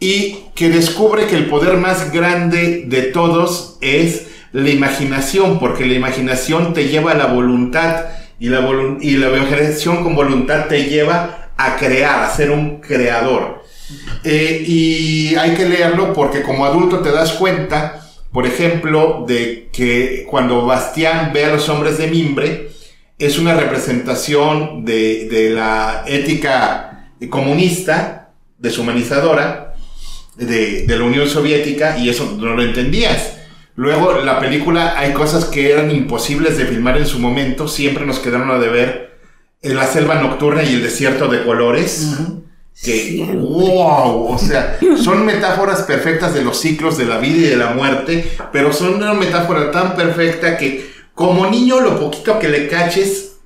y 0.00 0.38
que 0.56 0.68
descubre 0.68 1.26
que 1.26 1.36
el 1.36 1.46
poder 1.46 1.76
más 1.76 2.12
grande 2.12 2.84
de 2.86 3.02
todos 3.02 3.78
es 3.80 4.26
la 4.52 4.70
imaginación, 4.70 5.60
porque 5.60 5.86
la 5.86 5.94
imaginación 5.94 6.74
te 6.74 6.88
lleva 6.88 7.12
a 7.12 7.16
la 7.16 7.26
voluntad 7.26 8.06
y 8.40 8.48
la, 8.48 8.68
y 9.00 9.12
la 9.12 9.28
imaginación 9.28 10.02
con 10.02 10.16
voluntad 10.16 10.66
te 10.66 10.84
lleva 10.84 11.50
a 11.56 11.76
crear, 11.76 12.24
a 12.24 12.34
ser 12.34 12.50
un 12.50 12.80
creador. 12.80 13.62
Eh, 14.24 14.64
y 14.66 15.36
hay 15.36 15.54
que 15.54 15.68
leerlo 15.68 16.12
porque 16.12 16.42
como 16.42 16.66
adulto 16.66 16.98
te 16.98 17.12
das 17.12 17.34
cuenta, 17.34 18.02
por 18.32 18.46
ejemplo, 18.46 19.24
de 19.26 19.70
que 19.72 20.26
cuando 20.28 20.66
Bastián 20.66 21.30
ve 21.32 21.44
a 21.44 21.52
los 21.52 21.68
hombres 21.68 21.98
de 21.98 22.08
mimbre, 22.08 22.75
es 23.18 23.38
una 23.38 23.54
representación 23.54 24.84
de, 24.84 25.50
la 25.54 26.04
ética 26.06 27.10
comunista, 27.30 28.32
deshumanizadora, 28.58 29.74
de, 30.36 30.86
de, 30.86 30.98
la 30.98 31.04
Unión 31.04 31.28
Soviética, 31.28 31.98
y 31.98 32.08
eso 32.08 32.36
no 32.38 32.54
lo 32.54 32.62
entendías. 32.62 33.38
Luego, 33.74 34.20
la 34.20 34.38
película, 34.38 34.98
hay 34.98 35.12
cosas 35.12 35.46
que 35.46 35.70
eran 35.70 35.90
imposibles 35.90 36.58
de 36.58 36.66
filmar 36.66 36.96
en 36.98 37.06
su 37.06 37.18
momento, 37.18 37.68
siempre 37.68 38.06
nos 38.06 38.18
quedaron 38.18 38.50
a 38.50 38.58
deber. 38.58 39.16
En 39.62 39.76
la 39.76 39.86
selva 39.86 40.16
nocturna 40.16 40.62
y 40.62 40.74
el 40.74 40.82
desierto 40.82 41.28
de 41.28 41.42
colores 41.42 42.16
que 42.82 43.26
wow, 43.34 44.32
o 44.32 44.38
sea, 44.38 44.78
son 45.02 45.24
metáforas 45.24 45.82
perfectas 45.82 46.34
de 46.34 46.44
los 46.44 46.60
ciclos 46.60 46.98
de 46.98 47.06
la 47.06 47.18
vida 47.18 47.38
y 47.38 47.50
de 47.50 47.56
la 47.56 47.70
muerte, 47.70 48.36
pero 48.52 48.72
son 48.72 48.94
una 48.94 49.14
metáfora 49.14 49.70
tan 49.70 49.96
perfecta 49.96 50.58
que 50.58 50.95
como 51.16 51.48
niño 51.48 51.80
lo 51.80 51.98
poquito 51.98 52.38
que 52.38 52.48
le 52.48 52.68
caches 52.68 53.38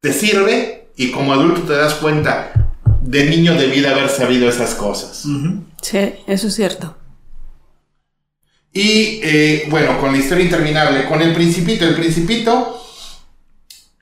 te 0.00 0.14
sirve 0.14 0.88
y 0.96 1.10
como 1.10 1.34
adulto 1.34 1.60
te 1.64 1.74
das 1.74 1.94
cuenta 1.96 2.72
de 3.02 3.24
niño 3.26 3.52
debí 3.54 3.84
haber 3.84 4.08
sabido 4.08 4.48
esas 4.48 4.74
cosas. 4.74 5.26
Sí, 5.82 6.14
eso 6.26 6.46
es 6.46 6.54
cierto. 6.54 6.96
Y 8.72 9.20
eh, 9.22 9.66
bueno, 9.68 10.00
con 10.00 10.12
la 10.12 10.18
historia 10.18 10.46
interminable, 10.46 11.04
con 11.04 11.20
el 11.20 11.34
principito, 11.34 11.84
el 11.84 11.94
principito 11.94 12.82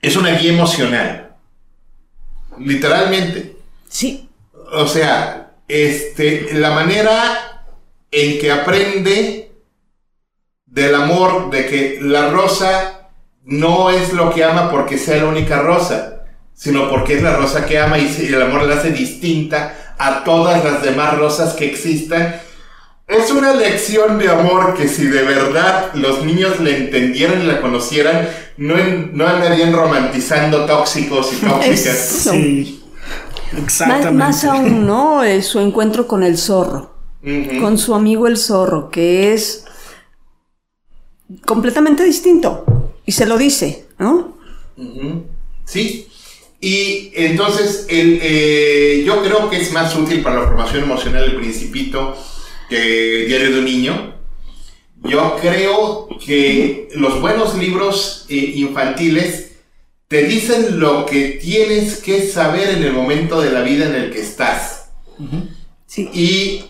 es 0.01 0.15
una 0.15 0.31
guía 0.37 0.53
emocional, 0.53 1.35
literalmente. 2.57 3.57
Sí 3.89 4.29
o 4.73 4.87
sea, 4.87 5.53
este, 5.67 6.53
la 6.53 6.71
manera 6.71 7.65
en 8.11 8.39
que 8.39 8.51
aprende 8.51 9.42
del 10.73 10.95
amor, 10.95 11.51
de 11.51 11.67
que 11.67 11.99
la 12.01 12.29
rosa 12.29 13.09
no 13.45 13.91
es 13.91 14.11
lo 14.13 14.33
que 14.33 14.43
ama 14.43 14.71
porque 14.71 14.97
sea 14.97 15.17
la 15.17 15.25
única 15.25 15.61
rosa, 15.61 16.23
sino 16.55 16.89
porque 16.89 17.15
es 17.15 17.21
la 17.21 17.35
rosa 17.35 17.65
que 17.65 17.77
ama 17.77 17.99
y 17.99 18.07
el 18.27 18.41
amor 18.41 18.63
la 18.63 18.75
hace 18.75 18.91
distinta 18.91 19.95
a 19.99 20.23
todas 20.23 20.63
las 20.63 20.81
demás 20.81 21.15
rosas 21.17 21.53
que 21.53 21.65
existan. 21.65 22.35
Es 23.07 23.29
una 23.29 23.53
lección 23.53 24.17
de 24.17 24.29
amor 24.29 24.75
que 24.75 24.87
si 24.87 25.05
de 25.05 25.23
verdad 25.23 25.93
los 25.93 26.25
niños 26.25 26.59
la 26.59 26.71
entendieran 26.71 27.43
y 27.43 27.45
la 27.45 27.61
conocieran, 27.61 28.27
no, 28.57 28.75
no 29.11 29.27
andarían 29.27 29.73
romantizando 29.73 30.65
tóxicos 30.65 31.33
y 31.33 31.45
tóxicas. 31.45 31.97
Sí. 31.97 32.83
Exactamente. 33.55 34.11
Más, 34.11 34.43
aún, 34.45 34.87
¿no? 34.87 35.21
su 35.43 35.59
encuentro 35.59 36.07
con 36.07 36.23
el 36.23 36.37
zorro. 36.37 36.93
Con 37.61 37.77
su 37.77 37.93
amigo 37.93 38.27
el 38.27 38.37
zorro, 38.37 38.89
que 38.89 39.33
es 39.33 39.62
completamente 41.45 42.03
distinto. 42.03 42.65
Y 43.05 43.11
se 43.11 43.25
lo 43.25 43.37
dice, 43.37 43.85
¿no? 43.99 44.37
Sí. 45.65 46.07
Y 46.61 47.11
entonces, 47.15 47.85
el, 47.89 48.19
eh, 48.21 49.03
yo 49.05 49.21
creo 49.21 49.49
que 49.49 49.57
es 49.57 49.73
más 49.73 49.95
útil 49.95 50.21
para 50.21 50.39
la 50.39 50.47
formación 50.47 50.83
emocional 50.83 51.25
el 51.25 51.35
principito 51.35 52.15
que 52.69 53.25
Diario 53.27 53.51
de 53.51 53.59
un 53.59 53.65
Niño. 53.65 54.13
Yo 55.03 55.37
creo 55.41 56.07
que 56.25 56.87
los 56.95 57.19
buenos 57.19 57.57
libros 57.57 58.25
eh, 58.29 58.53
infantiles 58.55 59.51
te 60.07 60.23
dicen 60.23 60.79
lo 60.79 61.05
que 61.05 61.39
tienes 61.41 61.97
que 61.97 62.25
saber 62.25 62.69
en 62.69 62.83
el 62.83 62.93
momento 62.93 63.41
de 63.41 63.51
la 63.51 63.61
vida 63.61 63.85
en 63.85 63.95
el 63.95 64.11
que 64.11 64.21
estás. 64.21 64.91
sí. 65.85 66.09
Y 66.13 66.63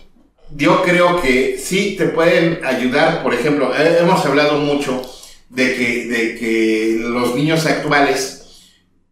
yo 0.56 0.82
creo 0.82 1.20
que 1.20 1.58
sí 1.58 1.96
te 1.98 2.06
pueden 2.06 2.64
ayudar, 2.64 3.22
por 3.22 3.34
ejemplo, 3.34 3.74
eh, 3.76 3.98
hemos 4.00 4.24
hablado 4.24 4.58
mucho 4.58 5.02
de 5.48 5.74
que, 5.74 6.06
de 6.06 6.36
que 6.36 6.96
los 7.00 7.34
niños 7.34 7.66
actuales 7.66 8.44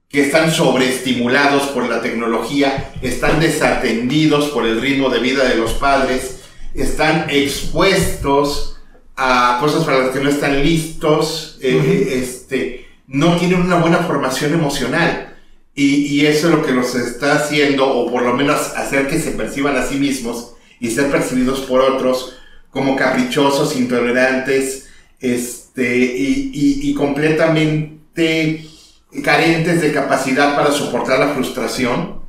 que 0.09 0.21
están 0.21 0.53
sobreestimulados 0.53 1.69
por 1.69 1.89
la 1.89 2.03
tecnología, 2.03 2.93
están 3.01 3.41
desatendidos 3.41 4.51
por 4.51 4.67
el 4.67 4.81
ritmo 4.81 5.09
de 5.09 5.21
vida 5.21 5.45
de 5.45 5.55
los 5.55 5.73
padres, 5.73 6.43
están 6.75 7.31
expuestos 7.31 8.77
a 9.17 9.57
cosas 9.59 9.85
para 9.85 10.01
las 10.01 10.11
que 10.11 10.21
no 10.21 10.29
están 10.29 10.63
listos, 10.63 11.59
eh, 11.63 12.21
este, 12.23 12.87
no 13.07 13.37
tienen 13.39 13.63
una 13.63 13.77
buena 13.77 13.99
formación 13.99 14.53
emocional. 14.53 15.35
Y, 15.75 16.27
eso 16.27 16.49
es 16.49 16.55
lo 16.55 16.63
que 16.63 16.73
los 16.73 16.95
está 16.95 17.37
haciendo, 17.37 17.89
o 17.89 18.11
por 18.13 18.23
lo 18.23 18.35
menos 18.35 18.59
hacer 18.77 19.09
que 19.09 19.19
se 19.19 19.31
perciban 19.31 19.75
a 19.79 19.87
sí 19.87 19.97
mismos 19.97 20.53
y 20.83 20.91
ser 20.91 21.11
percibidos 21.13 21.61
por 21.61 21.81
otros 21.81 22.37
como 22.71 22.97
caprichosos, 22.97 23.77
intolerantes, 23.77 24.89
este, 25.21 25.97
y, 25.97 26.93
completamente 26.95 28.65
carentes 29.23 29.81
de 29.81 29.93
capacidad 29.93 30.57
para 30.57 30.73
soportar 30.73 31.21
la 31.21 31.35
frustración. 31.35 32.23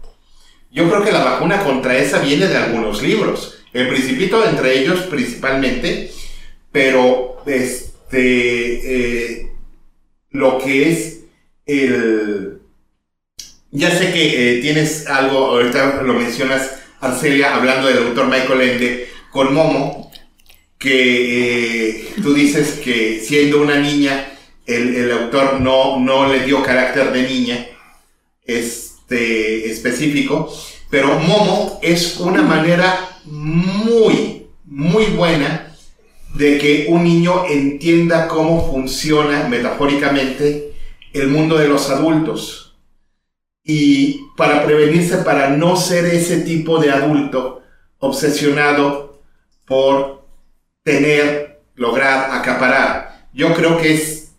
Yo 0.72 0.88
creo 0.88 1.04
que 1.04 1.12
la 1.12 1.24
vacuna 1.24 1.64
contra 1.64 1.98
esa 1.98 2.20
viene 2.20 2.48
de 2.48 2.58
algunos 2.58 3.02
libros. 3.02 3.58
El 3.74 3.90
Principito 3.90 4.48
entre 4.48 4.80
ellos 4.80 5.02
principalmente, 5.10 6.12
pero 6.72 7.42
este, 7.48 9.40
eh, 9.40 9.52
lo 10.30 10.60
que 10.60 10.92
es 10.92 11.22
el... 11.66 12.60
Ya 13.72 13.90
sé 13.90 14.14
que 14.14 14.58
eh, 14.58 14.62
tienes 14.62 15.08
algo, 15.08 15.38
ahorita 15.48 16.04
lo 16.04 16.14
mencionas, 16.14 16.83
Arcelia, 17.04 17.56
hablando 17.56 17.88
del 17.88 18.06
doctor 18.06 18.28
Michael 18.28 18.62
Ende 18.62 19.10
con 19.30 19.54
Momo, 19.54 20.10
que 20.78 21.90
eh, 21.90 22.14
tú 22.22 22.34
dices 22.34 22.80
que 22.84 23.20
siendo 23.20 23.62
una 23.62 23.78
niña, 23.78 24.32
el, 24.66 25.12
autor 25.12 25.60
no, 25.60 26.00
no 26.00 26.32
le 26.32 26.46
dio 26.46 26.64
carácter 26.64 27.12
de 27.12 27.24
niña 27.24 27.68
este, 28.46 29.70
específico, 29.70 30.54
pero 30.90 31.20
Momo 31.20 31.80
es 31.82 32.18
una 32.20 32.42
manera 32.42 33.20
muy, 33.26 34.48
muy 34.64 35.06
buena 35.08 35.76
de 36.36 36.58
que 36.58 36.86
un 36.88 37.04
niño 37.04 37.46
entienda 37.50 38.30
cómo 38.30 38.72
funciona 38.72 39.50
metafóricamente 39.50 40.74
el 41.12 41.28
mundo 41.28 41.58
de 41.58 41.68
los 41.68 41.90
adultos. 41.90 42.63
Y 43.64 44.26
para 44.36 44.66
prevenirse, 44.66 45.18
para 45.18 45.50
no 45.50 45.76
ser 45.76 46.06
ese 46.06 46.42
tipo 46.42 46.80
de 46.80 46.92
adulto 46.92 47.62
obsesionado 48.00 49.22
por 49.66 50.26
tener, 50.84 51.62
lograr, 51.76 52.32
acaparar. 52.32 53.28
Yo 53.34 53.54
creo 53.54 53.78
que 53.78 53.94
es 53.94 54.32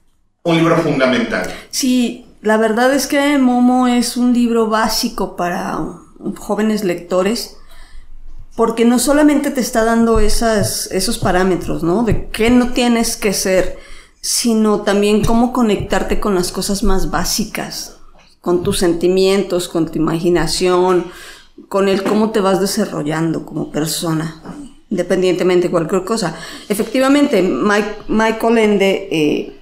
un 0.43 0.59
libro 0.59 0.77
fundamental. 0.77 1.51
Sí, 1.71 2.27
la 2.43 2.59
verdad 2.59 2.93
es 2.93 3.07
que 3.07 3.39
Momo 3.39 3.87
es 3.87 4.17
un 4.17 4.35
libro 4.35 4.69
básico 4.69 5.37
para 5.37 5.79
jóvenes 6.37 6.85
lectores 6.85 7.57
porque 8.57 8.85
no 8.85 8.99
solamente 8.99 9.51
te 9.51 9.61
está 9.61 9.85
dando 9.85 10.21
esas, 10.21 10.87
esos 10.93 11.19
parámetros, 11.19 11.83
¿no? 11.83 12.05
De 12.05 12.29
qué 12.29 12.51
no 12.51 12.73
tienes 12.73 13.17
que 13.17 13.33
ser, 13.33 13.79
sino 14.21 14.83
también 14.83 15.25
cómo 15.25 15.53
conectarte 15.53 16.21
con 16.21 16.35
las 16.35 16.53
cosas 16.53 16.83
más 16.83 17.11
básicas, 17.11 17.94
con 18.45 18.63
tus 18.63 18.79
sentimientos, 18.79 19.69
con 19.69 19.87
tu 19.91 19.99
imaginación, 19.99 21.07
con 21.71 21.89
el 21.89 22.03
cómo 22.03 22.31
te 22.31 22.41
vas 22.41 22.61
desarrollando 22.61 23.47
como 23.47 23.73
persona, 23.73 24.43
independientemente 24.91 25.69
de 25.69 25.71
cualquier 25.71 26.05
cosa. 26.05 26.37
Efectivamente, 26.69 27.43
Michael 27.43 28.59
Ende 28.59 29.09
eh, 29.11 29.61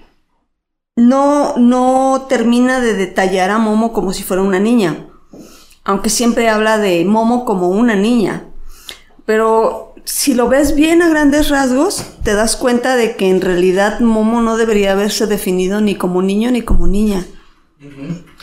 no, 0.96 1.56
no 1.58 2.26
termina 2.28 2.80
de 2.80 2.94
detallar 2.94 3.50
a 3.50 3.58
Momo 3.58 3.92
como 3.92 4.12
si 4.12 4.24
fuera 4.24 4.42
una 4.42 4.58
niña, 4.58 5.06
aunque 5.84 6.10
siempre 6.10 6.48
habla 6.48 6.78
de 6.78 7.04
Momo 7.04 7.44
como 7.44 7.68
una 7.68 7.94
niña. 7.94 8.48
Pero 9.24 9.94
si 10.04 10.34
lo 10.34 10.48
ves 10.48 10.74
bien 10.74 11.02
a 11.02 11.08
grandes 11.08 11.50
rasgos, 11.50 12.04
te 12.24 12.34
das 12.34 12.56
cuenta 12.56 12.96
de 12.96 13.14
que 13.14 13.30
en 13.30 13.42
realidad 13.42 14.00
Momo 14.00 14.42
no 14.42 14.56
debería 14.56 14.90
haberse 14.90 15.28
definido 15.28 15.80
ni 15.80 15.94
como 15.94 16.20
niño 16.20 16.50
ni 16.50 16.62
como 16.62 16.88
niña. 16.88 17.24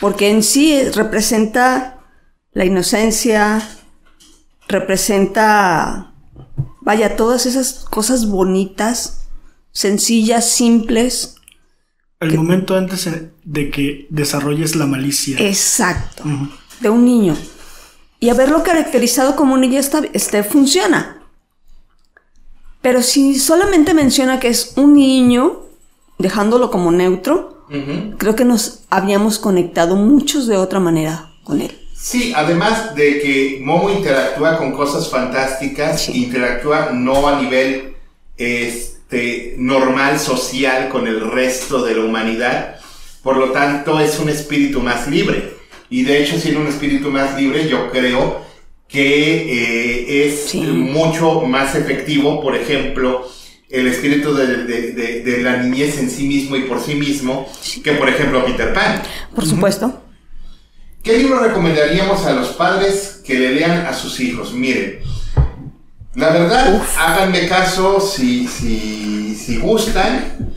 Porque 0.00 0.30
en 0.30 0.42
sí 0.42 0.82
representa 0.94 2.00
la 2.52 2.64
inocencia, 2.64 3.66
representa, 4.68 6.12
vaya, 6.80 7.16
todas 7.16 7.46
esas 7.46 7.84
cosas 7.84 8.28
bonitas, 8.28 9.28
sencillas, 9.72 10.50
simples. 10.50 11.36
El 12.20 12.36
momento 12.36 12.76
antes 12.76 13.08
de 13.44 13.70
que 13.70 14.06
desarrolles 14.10 14.76
la 14.76 14.86
malicia. 14.86 15.38
Exacto, 15.38 16.24
de 16.80 16.90
un 16.90 17.04
niño. 17.04 17.36
Y 18.18 18.28
haberlo 18.28 18.62
caracterizado 18.62 19.36
como 19.36 19.54
un 19.54 19.62
niño 19.62 19.80
está, 19.80 20.02
este, 20.12 20.42
funciona. 20.42 21.22
Pero 22.82 23.02
si 23.02 23.38
solamente 23.38 23.94
menciona 23.94 24.40
que 24.40 24.48
es 24.48 24.74
un 24.76 24.94
niño, 24.94 25.60
dejándolo 26.18 26.70
como 26.70 26.92
neutro, 26.92 27.59
creo 28.18 28.34
que 28.34 28.44
nos 28.44 28.84
habíamos 28.90 29.38
conectado 29.38 29.96
muchos 29.96 30.46
de 30.46 30.56
otra 30.56 30.80
manera 30.80 31.32
con 31.44 31.60
él. 31.60 31.70
Sí, 31.94 32.32
además 32.34 32.94
de 32.94 33.20
que 33.20 33.60
Momo 33.62 33.90
interactúa 33.90 34.56
con 34.56 34.72
cosas 34.72 35.10
fantásticas, 35.10 36.08
interactúa 36.08 36.90
no 36.92 37.28
a 37.28 37.40
nivel 37.40 37.94
este, 38.38 39.54
normal, 39.58 40.18
social, 40.18 40.88
con 40.88 41.06
el 41.06 41.20
resto 41.30 41.84
de 41.84 41.94
la 41.94 42.04
humanidad, 42.04 42.76
por 43.22 43.36
lo 43.36 43.52
tanto 43.52 44.00
es 44.00 44.18
un 44.18 44.30
espíritu 44.30 44.80
más 44.80 45.08
libre. 45.08 45.52
Y 45.90 46.04
de 46.04 46.22
hecho, 46.22 46.38
siendo 46.38 46.60
un 46.60 46.68
espíritu 46.68 47.10
más 47.10 47.36
libre, 47.38 47.68
yo 47.68 47.90
creo 47.90 48.40
que 48.88 49.02
eh, 49.02 50.26
es 50.26 50.54
mucho 50.54 51.42
más 51.42 51.74
efectivo, 51.74 52.40
por 52.40 52.56
ejemplo, 52.56 53.28
el 53.70 53.86
espíritu 53.86 54.34
de, 54.34 55.38
la 55.42 55.62
niñez 55.62 55.98
en 55.98 56.10
sí 56.10 56.26
mismo 56.26 56.56
y 56.56 56.62
por 56.62 56.80
sí 56.80 56.94
mismo, 56.94 57.50
que 57.82 57.92
por 57.92 58.08
ejemplo 58.08 58.44
Peter 58.44 58.72
Pan. 58.74 59.02
Por 59.34 59.46
supuesto. 59.46 60.02
¿Qué 61.02 61.16
libro 61.18 61.40
recomendaríamos 61.40 62.26
a 62.26 62.32
los 62.32 62.48
padres 62.48 63.22
que 63.24 63.38
le 63.38 63.54
lean 63.54 63.86
a 63.86 63.94
sus 63.94 64.20
hijos? 64.20 64.52
Miren, 64.52 64.98
la 66.14 66.30
verdad, 66.30 66.82
háganme 66.98 67.48
caso 67.48 68.00
si, 68.00 68.46
si, 68.46 69.34
si 69.34 69.56
gustan, 69.58 70.52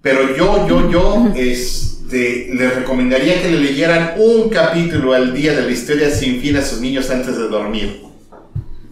pero 0.00 0.36
yo, 0.36 0.68
yo, 0.68 0.90
yo, 0.90 1.32
es 1.34 1.90
este, 2.10 2.50
les 2.52 2.74
recomendaría 2.74 3.40
que 3.40 3.50
le 3.50 3.60
leyeran 3.60 4.14
un 4.16 4.48
capítulo 4.48 5.12
al 5.14 5.32
día 5.32 5.54
de 5.54 5.62
la 5.62 5.70
historia 5.70 6.10
sin 6.10 6.40
fin 6.40 6.56
a 6.56 6.62
sus 6.62 6.80
niños 6.80 7.08
antes 7.08 7.36
de 7.36 7.46
dormir. 7.46 8.02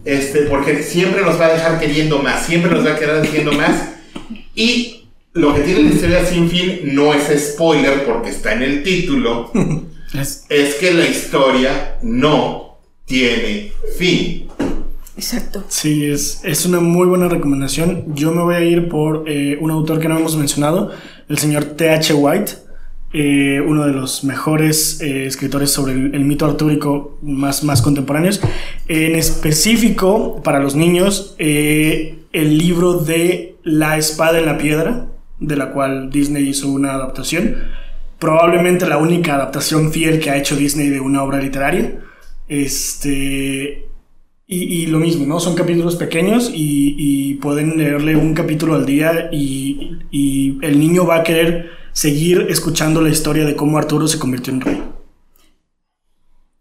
Este, 0.09 0.45
porque 0.45 0.83
siempre 0.83 1.21
nos 1.21 1.39
va 1.39 1.49
a 1.49 1.53
dejar 1.53 1.79
queriendo 1.79 2.23
más, 2.23 2.47
siempre 2.47 2.71
nos 2.71 2.83
va 2.83 2.93
a 2.93 2.99
quedar 2.99 3.21
diciendo 3.21 3.53
más. 3.53 3.91
Y 4.55 5.05
lo 5.35 5.55
que 5.55 5.61
tiene 5.61 5.83
la 5.83 5.91
historia 5.91 6.25
sin 6.25 6.49
fin 6.49 6.81
no 6.95 7.13
es 7.13 7.53
spoiler 7.53 8.07
porque 8.07 8.31
está 8.31 8.55
en 8.55 8.63
el 8.63 8.83
título. 8.83 9.53
es, 10.15 10.75
que 10.81 10.95
la 10.95 11.07
historia 11.07 11.99
no 12.01 12.79
tiene 13.05 13.71
fin. 13.99 14.49
Exacto. 15.15 15.65
Sí, 15.69 16.07
es, 16.07 16.41
es 16.43 16.65
una 16.65 16.81
muy 16.81 17.07
buena 17.07 17.29
recomendación. 17.29 18.07
Yo 18.15 18.33
me 18.33 18.43
voy 18.43 18.55
a 18.55 18.63
ir 18.63 18.89
por 18.89 19.25
eh, 19.29 19.59
un 19.61 19.71
autor 19.71 20.01
que 20.01 20.09
no 20.09 20.17
hemos 20.17 20.39
mencionado, 20.39 20.91
el 21.29 21.37
señor 21.37 21.67
T.H. 21.67 22.15
White. 22.15 22.53
Eh, 23.11 23.63
uno 23.67 23.87
de 23.87 23.93
los 23.95 24.23
mejores 24.23 25.01
eh, 25.01 25.25
escritores 25.25 25.71
sobre 25.71 25.95
el, 25.95 26.25
mito 26.27 26.45
artúrico 26.45 27.19
más, 27.23 27.65
más 27.65 27.81
contemporáneos. 27.81 28.41
En 28.87 29.15
específico, 29.15 30.43
para 30.43 30.59
los 30.61 30.77
niños, 30.77 31.35
eh, 31.39 32.19
el 32.33 32.59
libro 32.59 32.95
de 32.95 33.57
La 33.63 33.97
espada 33.97 34.39
en 34.39 34.45
la 34.45 34.59
piedra, 34.59 35.07
de 35.39 35.57
la 35.57 35.73
cual 35.73 36.11
Disney 36.11 36.47
hizo 36.49 36.69
una 36.69 36.93
adaptación. 36.93 37.57
Probablemente 38.19 38.87
la 38.87 38.99
única 38.99 39.37
adaptación 39.37 39.91
fiel 39.91 40.21
que 40.21 40.31
ha 40.31 40.37
hecho 40.37 40.55
Disney 40.55 40.91
de 40.91 41.01
una 41.01 41.23
obra 41.23 41.41
literaria. 41.41 42.01
Este, 42.47 43.87
y, 44.47 44.87
lo 44.87 44.99
mismo, 44.99 45.27
¿no? 45.27 45.41
Son 45.41 45.55
capítulos 45.55 45.97
pequeños 45.97 46.51
y, 46.55 47.35
pueden 47.41 47.79
leerle 47.79 48.17
un 48.17 48.35
capítulo 48.35 48.75
al 48.75 48.85
día 48.85 49.29
y, 49.31 49.97
y 50.11 50.59
el 50.63 50.81
niño 50.81 51.07
va 51.07 51.19
a 51.19 51.23
querer 51.23 51.71
seguir 51.99 52.47
escuchando 52.49 53.01
la 53.01 53.09
historia 53.09 53.45
de 53.45 53.57
cómo 53.57 53.77
Arturo 53.77 54.07
se 54.07 54.21
convirtió 54.21 54.53
en 54.53 54.61
rey. 54.61 54.85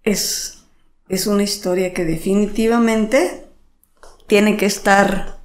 Es, 0.01 0.63
es 1.09 1.27
una 1.27 1.43
historia 1.43 1.93
que 1.93 2.05
definitivamente 2.05 3.45
tiene 4.25 4.57
que 4.57 4.65
estar 4.65 5.37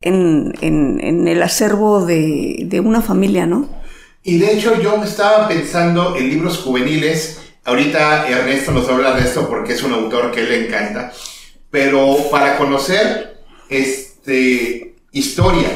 en, 0.00 0.54
el 1.28 1.42
acervo 1.42 2.06
de, 2.06 2.64
de, 2.64 2.80
una 2.80 3.02
familia, 3.02 3.44
¿no? 3.44 3.68
Y 4.22 4.38
de 4.38 4.54
hecho 4.54 4.80
yo 4.80 4.96
me 4.96 5.04
estaba 5.04 5.48
pensando 5.48 6.16
en 6.16 6.30
libros 6.30 6.56
juveniles, 6.56 7.42
ahorita 7.64 8.26
Ernesto 8.26 8.72
nos 8.72 8.88
habla 8.88 9.12
de 9.12 9.20
esto 9.20 9.50
porque 9.50 9.74
es 9.74 9.82
un 9.82 9.92
autor 9.92 10.32
que 10.32 10.44
le 10.44 10.66
encanta, 10.66 11.12
pero 11.70 12.16
para 12.30 12.56
conocer 12.56 13.36
este, 13.68 14.94
historia, 15.10 15.68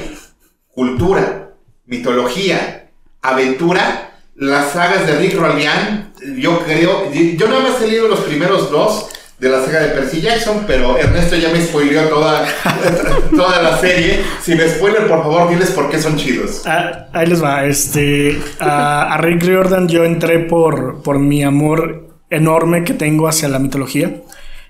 cultura, 0.72 1.52
mitología, 1.84 2.85
aventura, 3.28 4.10
las 4.36 4.72
sagas 4.72 5.06
de 5.06 5.16
Rick 5.18 5.38
Rallian, 5.38 6.12
yo 6.38 6.60
creo, 6.60 7.12
yo 7.12 7.48
nada 7.48 7.60
más 7.60 7.80
he 7.82 7.88
leído 7.88 8.08
los 8.08 8.20
primeros 8.20 8.70
dos 8.70 9.08
de 9.38 9.50
la 9.50 9.62
saga 9.64 9.80
de 9.80 9.88
Percy 9.88 10.20
Jackson, 10.20 10.64
pero 10.66 10.96
Ernesto 10.96 11.36
ya 11.36 11.50
me 11.50 11.60
spoileó 11.60 12.08
toda, 12.08 12.46
toda 13.36 13.62
la 13.62 13.78
serie. 13.78 14.20
Sin 14.42 14.58
spoiler, 14.60 15.06
por 15.06 15.22
favor, 15.22 15.50
diles 15.50 15.70
por 15.70 15.90
qué 15.90 16.00
son 16.00 16.16
chidos. 16.16 16.62
Ah, 16.66 17.08
ahí 17.12 17.26
les 17.26 17.42
va. 17.42 17.66
Este, 17.66 18.38
a, 18.60 19.18
Rick 19.20 19.42
Riordan 19.42 19.88
yo 19.88 20.04
entré 20.04 20.38
por, 20.40 21.02
por 21.02 21.18
mi 21.18 21.42
amor 21.42 22.08
enorme 22.30 22.84
que 22.84 22.94
tengo 22.94 23.28
hacia 23.28 23.48
la 23.48 23.58
mitología. 23.58 24.22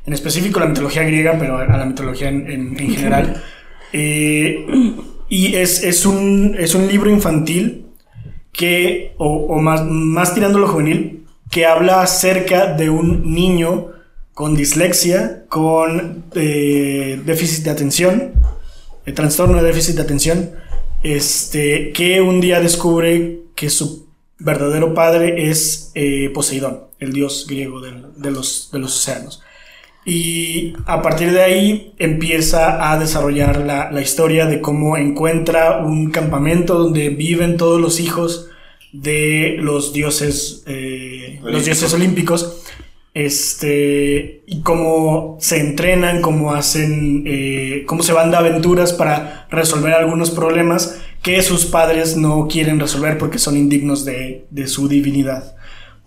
En 0.04 0.12
específico 0.12 0.60
la 0.60 0.66
mitología 0.66 1.02
griega, 1.04 1.36
pero 1.38 1.58
a 1.58 1.76
la 1.76 1.84
mitología 1.84 2.28
en, 2.28 2.76
general. 2.76 3.42
Eh, 3.92 4.66
y 5.28 5.54
es, 5.56 5.82
es, 5.82 6.06
un, 6.06 6.56
es 6.58 6.74
un 6.74 6.86
libro 6.88 7.10
infantil 7.10 7.85
que, 8.56 9.14
o, 9.18 9.60
más, 9.60 9.84
más 9.84 10.34
tirando 10.34 10.58
lo 10.58 10.68
juvenil, 10.68 11.26
que 11.50 11.66
habla 11.66 12.02
acerca 12.02 12.72
de 12.72 12.90
un 12.90 13.32
niño 13.32 13.88
con 14.34 14.56
dislexia, 14.56 15.44
con 15.48 16.24
eh, 16.34 17.20
déficit 17.24 17.64
de 17.64 17.70
atención, 17.70 18.32
el 19.04 19.14
trastorno 19.14 19.58
de 19.58 19.68
déficit 19.68 19.96
de 19.96 20.02
atención, 20.02 20.50
este, 21.02 21.92
que 21.92 22.20
un 22.20 22.40
día 22.40 22.60
descubre 22.60 23.40
que 23.54 23.70
su 23.70 24.08
verdadero 24.38 24.94
padre 24.94 25.48
es 25.48 25.92
eh, 25.94 26.30
Poseidón, 26.34 26.84
el 26.98 27.12
dios 27.12 27.46
griego 27.48 27.80
de, 27.80 28.30
los, 28.30 28.70
de 28.72 28.78
los 28.78 28.96
océanos. 28.96 29.42
Y 30.08 30.74
a 30.86 31.02
partir 31.02 31.32
de 31.32 31.42
ahí 31.42 31.92
empieza 31.98 32.92
a 32.92 32.96
desarrollar 32.96 33.58
la, 33.58 33.90
la, 33.90 34.00
historia 34.00 34.46
de 34.46 34.60
cómo 34.60 34.96
encuentra 34.96 35.78
un 35.78 36.12
campamento 36.12 36.78
donde 36.78 37.08
viven 37.08 37.56
todos 37.56 37.80
los 37.80 37.98
hijos 37.98 38.48
de 38.92 39.56
los 39.58 39.92
dioses, 39.92 40.62
eh, 40.66 41.40
los 41.42 41.64
dioses 41.64 41.92
olímpicos. 41.92 42.62
Este, 43.14 44.44
y 44.46 44.60
cómo 44.60 45.38
se 45.40 45.58
entrenan, 45.58 46.20
cómo 46.20 46.54
hacen, 46.54 47.24
eh, 47.26 47.84
cómo 47.86 48.04
se 48.04 48.12
van 48.12 48.30
de 48.30 48.36
aventuras 48.36 48.92
para 48.92 49.48
resolver 49.50 49.94
algunos 49.94 50.30
problemas 50.30 50.98
que 51.22 51.42
sus 51.42 51.64
padres 51.64 52.16
no 52.16 52.46
quieren 52.46 52.78
resolver 52.78 53.18
porque 53.18 53.38
son 53.38 53.56
indignos 53.56 54.04
de, 54.04 54.46
de 54.50 54.68
su 54.68 54.86
divinidad. 54.86 55.56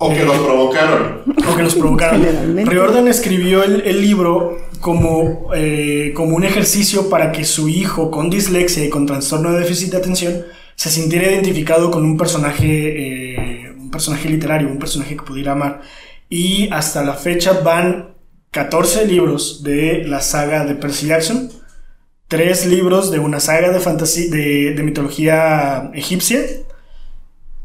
O 0.01 0.09
que 0.09 0.21
Eh, 0.21 0.25
los 0.25 0.37
provocaron. 0.39 1.21
o 1.51 1.55
que 1.55 1.63
los 1.63 1.75
provocaron. 1.75 2.25
Riordan 2.65 3.07
escribió 3.07 3.63
el, 3.63 3.81
el 3.85 4.01
libro 4.01 4.57
como, 4.79 5.49
eh, 5.53 6.13
como 6.15 6.35
un 6.35 6.43
ejercicio 6.45 7.09
para 7.09 7.31
que 7.31 7.43
su 7.43 7.67
hijo 7.67 8.09
con 8.09 8.29
dislexia 8.29 8.83
y 8.85 8.89
con 8.89 9.05
trastorno 9.05 9.51
de 9.51 9.59
déficit 9.59 9.91
de 9.91 9.97
atención 9.97 10.33
se 10.75 10.89
sintiera 10.89 11.29
identificado 11.29 11.91
con 11.91 12.03
un 12.05 12.15
personaje, 12.17 12.65
eh, 12.65 13.71
un 13.77 13.91
personaje 13.91 14.29
literario, 14.29 14.69
un 14.69 14.79
personaje 14.79 15.15
que 15.17 15.23
pudiera 15.23 15.51
amar. 15.51 15.81
Y 16.29 16.69
hasta 16.71 17.03
la 17.03 17.15
fecha 17.15 17.59
van 17.63 18.15
14 18.51 19.05
libros 19.05 19.63
de 19.63 20.05
la 20.07 20.21
saga 20.21 20.63
de 20.65 20.75
Percy 20.75 21.07
Jackson, 21.07 21.49
tres 22.29 22.65
libros 22.65 23.11
de 23.11 23.19
una 23.19 23.39
saga 23.41 23.71
de 23.71 23.79
fantasía 23.81 24.29
de, 24.31 24.73
de 24.75 24.83
mitología 24.83 25.91
egipcia, 25.93 26.39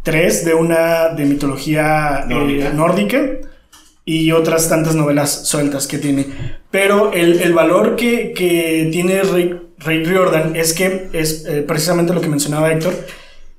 tres 0.04 0.44
de 0.44 0.54
una 0.54 1.08
de 1.08 1.24
mitología 1.24 2.26
eh, 2.30 2.70
Nórdica. 2.72 3.20
y 4.04 4.30
otras 4.30 4.68
tantas 4.68 4.94
novelas 4.94 5.48
sueltas 5.48 5.88
que 5.88 5.98
tiene. 5.98 6.26
Pero 6.70 7.12
el, 7.12 7.40
el 7.40 7.52
valor 7.54 7.96
que, 7.96 8.32
que 8.32 8.90
tiene 8.92 9.22
Ray, 9.22 9.58
Ray 9.78 10.04
Riordan 10.04 10.54
es 10.54 10.74
que 10.74 11.08
es 11.12 11.46
eh, 11.46 11.62
precisamente 11.62 12.12
lo 12.12 12.20
que 12.20 12.28
mencionaba 12.28 12.70
Héctor, 12.70 12.94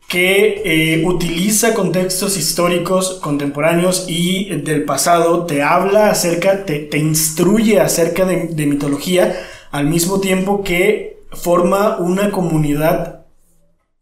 que 0.08 0.62
eh, 0.64 1.04
utiliza 1.04 1.74
contextos 1.74 2.38
históricos 2.38 3.20
contemporáneos 3.24 4.06
y 4.08 4.56
del 4.58 4.84
pasado, 4.84 5.48
te 5.48 5.64
habla 5.64 6.12
acerca, 6.12 6.64
te, 6.64 6.78
te 6.78 7.00
instruye 7.00 7.80
acerca 7.80 8.24
de, 8.26 8.50
de 8.52 8.66
mitología, 8.68 9.36
al 9.72 9.88
mismo 9.88 10.20
tiempo 10.20 10.64
que 10.64 11.18
forma 11.32 11.98
una 11.98 12.30
comunidad 12.30 13.26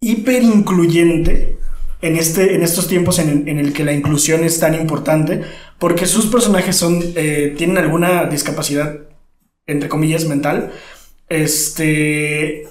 hiper 0.02 0.44
incluyente 0.44 1.58
en, 2.04 2.18
este, 2.18 2.54
en 2.54 2.63
estos 2.63 2.89
tiempos 2.89 3.18
en, 3.18 3.48
en 3.48 3.60
el 3.60 3.72
que 3.72 3.86
la 3.86 3.94
inclusión 3.94 4.44
es 4.44 4.60
tan 4.60 4.76
importante, 4.76 5.42
porque 5.80 6.06
sus 6.06 6.26
personajes 6.26 6.76
son, 6.76 7.02
eh, 7.16 7.56
tienen 7.58 7.78
alguna 7.78 8.26
discapacidad, 8.26 9.00
entre 9.66 9.88
comillas, 9.88 10.26
mental. 10.26 10.74
Este, 11.30 12.68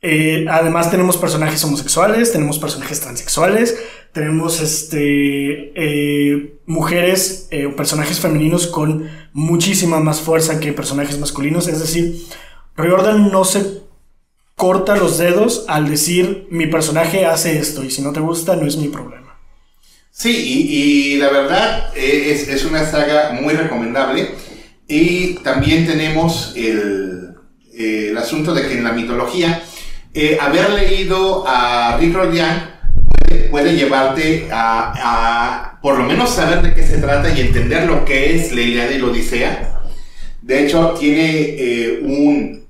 eh, 0.00 0.46
además 0.48 0.90
tenemos 0.90 1.18
personajes 1.18 1.62
homosexuales, 1.62 2.32
tenemos 2.32 2.58
personajes 2.58 3.00
transexuales, 3.00 3.78
tenemos 4.12 4.62
este, 4.62 5.72
eh, 5.76 6.54
mujeres 6.64 7.50
o 7.68 7.76
personajes 7.76 8.18
femeninos 8.18 8.66
con 8.66 9.10
muchísima 9.34 10.00
más 10.00 10.22
fuerza 10.22 10.58
que 10.58 10.72
personajes 10.72 11.18
masculinos. 11.18 11.68
Es 11.68 11.80
decir, 11.80 12.16
Riordan 12.76 13.30
no 13.30 13.44
se 13.44 13.83
corta 14.56 14.96
los 14.96 15.18
dedos 15.18 15.64
al 15.68 15.88
decir 15.88 16.46
mi 16.50 16.66
personaje 16.66 17.26
hace 17.26 17.58
esto 17.58 17.84
y 17.84 17.90
si 17.90 18.02
no 18.02 18.12
te 18.12 18.20
gusta 18.20 18.56
no 18.56 18.66
es 18.66 18.76
mi 18.76 18.88
problema. 18.88 19.24
Sí, 20.16 20.30
y, 20.30 21.16
la 21.16 21.28
verdad 21.28 21.92
eh, 21.96 22.30
es, 22.30 22.46
es 22.46 22.64
una 22.64 22.88
saga 22.88 23.32
muy 23.32 23.52
recomendable. 23.54 24.30
Y 24.86 25.34
también 25.42 25.86
tenemos 25.86 26.52
el, 26.54 27.34
eh, 27.76 28.08
el 28.10 28.18
asunto 28.18 28.54
de 28.54 28.68
que 28.68 28.78
en 28.78 28.84
la 28.84 28.92
mitología, 28.92 29.64
eh, 30.14 30.38
haber 30.40 30.70
leído 30.70 31.44
a 31.48 31.96
Rick 31.98 32.14
Riordan 32.14 32.74
puede, 33.50 33.74
llevarte 33.74 34.48
a, 34.52 35.80
por 35.82 35.98
lo 35.98 36.04
menos 36.04 36.30
saber 36.30 36.62
de 36.62 36.74
qué 36.74 36.86
se 36.86 36.98
trata 36.98 37.36
y 37.36 37.40
entender 37.40 37.84
lo 37.88 38.04
que 38.04 38.36
es 38.36 38.52
la 38.52 38.60
Ilíada 38.60 38.92
y 38.92 38.98
la 38.98 39.06
Odisea. 39.06 39.80
De 40.42 40.64
hecho, 40.64 40.94
tiene 40.96 41.98
un... 42.02 42.64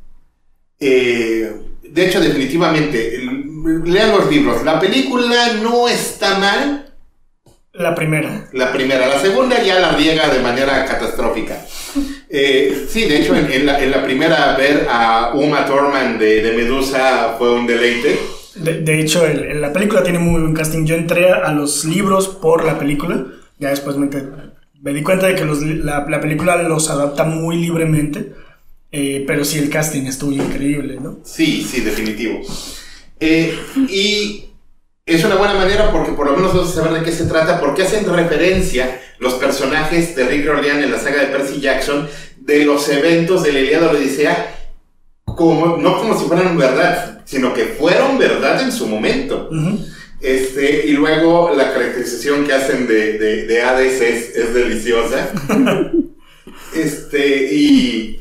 de 1.95 2.07
hecho, 2.07 2.21
definitivamente, 2.21 3.21
lean 3.85 4.11
los 4.11 4.31
libros. 4.31 4.65
La 4.65 4.79
película 4.81 5.55
no 5.63 5.89
está 5.89 6.39
mal, 6.39 6.93
La 7.73 7.95
primera. 7.95 8.49
la 8.53 8.73
primera, 8.73 9.07
la 9.07 9.19
segunda 9.19 9.63
ya 9.63 9.79
la 9.81 9.93
riega 9.93 10.29
de 10.29 10.41
manera 10.41 10.85
catastrófica. 10.85 11.65
Eh, 12.29 12.87
sí, 12.89 13.05
de 13.05 13.19
hecho, 13.21 13.37
en, 13.37 13.51
en 13.51 13.67
la, 13.67 13.81
en 13.83 13.91
la 13.91 14.03
primera 14.03 14.57
ver 14.57 14.87
a 14.91 15.33
Uma 15.35 15.67
Thurman 15.67 16.19
de, 16.19 16.43
de 16.43 16.53
Medusa 16.57 17.37
fue 17.39 17.55
un 17.55 17.67
deleite. 17.67 18.19
De, 18.57 18.81
de 18.81 19.01
hecho, 19.01 19.25
el- 19.25 19.45
el- 19.45 19.61
la 19.61 19.73
película 19.73 20.03
tiene 20.03 20.19
muy 20.19 20.41
buen 20.41 20.55
casting. 20.55 20.85
Yo 20.85 20.97
entré 20.97 21.31
a 21.31 21.53
los 21.53 21.85
libros 21.85 22.29
por 22.29 22.65
la 22.65 22.79
película. 22.79 23.25
Ya 23.59 23.71
después 23.71 23.97
me, 23.97 24.09
di 24.93 25.03
cuenta 25.03 25.29
de 25.29 25.35
que 25.37 25.45
los 25.45 25.63
li- 25.63 25.81
la, 25.83 26.05
la 26.09 26.21
película 26.21 26.61
los 26.63 26.91
adapta 26.91 27.25
muy 27.25 27.57
libremente. 27.57 28.33
Eh, 28.97 29.25
pero 29.27 29.45
sí, 29.45 29.59
el 29.59 29.71
casting 29.71 30.03
estuvo 30.03 30.31
increíble, 30.31 30.99
¿no? 31.01 31.19
Sí, 31.25 31.67
sí, 31.69 31.81
definitivo. 31.81 32.43
Eh, 33.19 33.59
y 33.89 34.45
es 35.05 35.25
una 35.25 35.35
buena 35.35 35.55
manera 35.55 35.91
porque 35.91 36.13
por 36.13 36.31
lo 36.31 36.37
menos 36.37 36.55
vas 36.55 36.69
a 36.69 36.75
saber 36.75 37.01
de 37.01 37.03
qué 37.05 37.11
se 37.11 37.25
trata, 37.25 37.59
porque 37.59 37.83
hacen 37.83 38.09
referencia 38.09 39.01
los 39.19 39.35
personajes 39.35 40.15
de 40.15 40.29
Rick 40.29 40.45
Riordan 40.45 40.85
en 40.85 40.93
la 40.93 41.01
saga 41.01 41.23
de 41.23 41.27
Percy 41.27 41.61
Jackson 41.61 42.09
de 42.37 42.65
los 42.65 42.89
eventos 42.89 43.43
de 43.43 43.53
la 43.53 43.59
Ilíada 43.59 43.91
Odisea, 43.91 44.69
como, 45.25 45.77
no 45.77 45.99
como 45.99 46.17
si 46.17 46.27
fueran 46.27 46.57
verdad, 46.57 47.23
sino 47.25 47.53
que 47.53 47.65
fueron 47.65 48.17
verdad 48.17 48.63
en 48.63 48.71
su 48.71 48.87
momento. 48.87 49.51
Este, 50.21 50.87
y 50.87 50.93
luego 50.93 51.53
la 51.57 51.73
caracterización 51.73 52.47
que 52.47 52.53
hacen 52.53 52.87
de, 52.87 53.19
de, 53.19 53.47
de 53.47 53.61
Hades 53.61 54.01
es, 54.01 54.37
es 54.37 54.55
deliciosa. 54.55 55.33
este, 56.77 57.53
y 57.53 58.21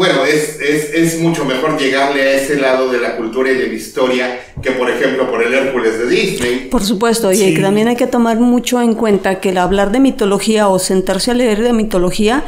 bueno, 0.00 0.24
es, 0.24 0.58
es, 0.60 0.94
es 0.94 1.20
mucho 1.20 1.44
mejor 1.44 1.78
llegarle 1.78 2.22
a 2.22 2.32
ese 2.40 2.56
lado 2.58 2.90
de 2.90 2.98
la 2.98 3.18
cultura 3.18 3.50
y 3.52 3.54
de 3.56 3.66
la 3.66 3.74
historia 3.74 4.40
que, 4.62 4.70
por 4.70 4.88
ejemplo, 4.90 5.30
por 5.30 5.42
el 5.42 5.52
Hércules 5.52 5.98
de 5.98 6.06
Disney. 6.08 6.68
Por 6.70 6.82
supuesto, 6.82 7.30
y 7.30 7.36
Sí. 7.36 7.54
que 7.54 7.60
también 7.60 7.86
hay 7.86 7.96
que 7.96 8.06
tomar 8.06 8.40
mucho 8.40 8.80
en 8.80 8.94
cuenta 8.94 9.40
que 9.40 9.50
el 9.50 9.58
hablar 9.58 9.92
de 9.92 10.00
mitología 10.00 10.68
o 10.68 10.78
sentarse 10.78 11.32
a 11.32 11.34
leer 11.34 11.62
de 11.62 11.74
mitología 11.74 12.44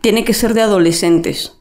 tiene 0.00 0.24
que 0.24 0.34
ser 0.34 0.52
de 0.52 0.62
adolescentes. 0.62 1.52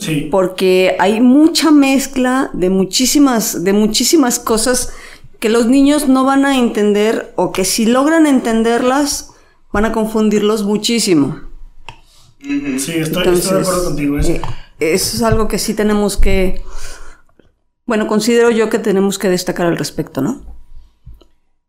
Sí. 0.00 0.28
porque 0.30 0.94
hay 1.00 1.20
mucha 1.20 1.70
mezcla 1.72 2.50
de 2.52 2.68
muchísimas, 2.70 3.64
de 3.64 3.72
muchísimas 3.72 4.38
cosas 4.38 4.92
que 5.40 5.48
los 5.48 5.66
niños 5.66 6.06
no 6.08 6.24
van 6.24 6.44
a 6.44 6.56
entender 6.58 7.32
o 7.36 7.50
que 7.52 7.64
si 7.64 7.86
logran 7.86 8.26
entenderlas 8.26 9.30
van 9.72 9.86
a 9.86 9.92
confundirlos 9.92 10.62
muchísimo. 10.62 11.47
Sí, 12.40 12.94
estoy, 12.98 13.28
estoy 13.28 13.52
de 13.54 13.60
Entonces, 13.60 13.60
acuerdo 13.60 13.84
contigo. 13.84 14.18
eso. 14.18 14.30
eh, 14.32 14.42
eso 14.78 15.16
es 15.16 15.22
algo 15.22 15.48
que 15.48 15.58
sí 15.58 15.74
tenemos 15.74 16.16
que, 16.16 16.62
bueno, 17.86 18.06
considero 18.06 18.50
yo 18.50 18.68
que 18.70 18.78
tenemos 18.78 19.18
que 19.18 19.28
destacar 19.28 19.66
al 19.66 19.76
respecto, 19.78 20.20
¿no? 20.22 20.44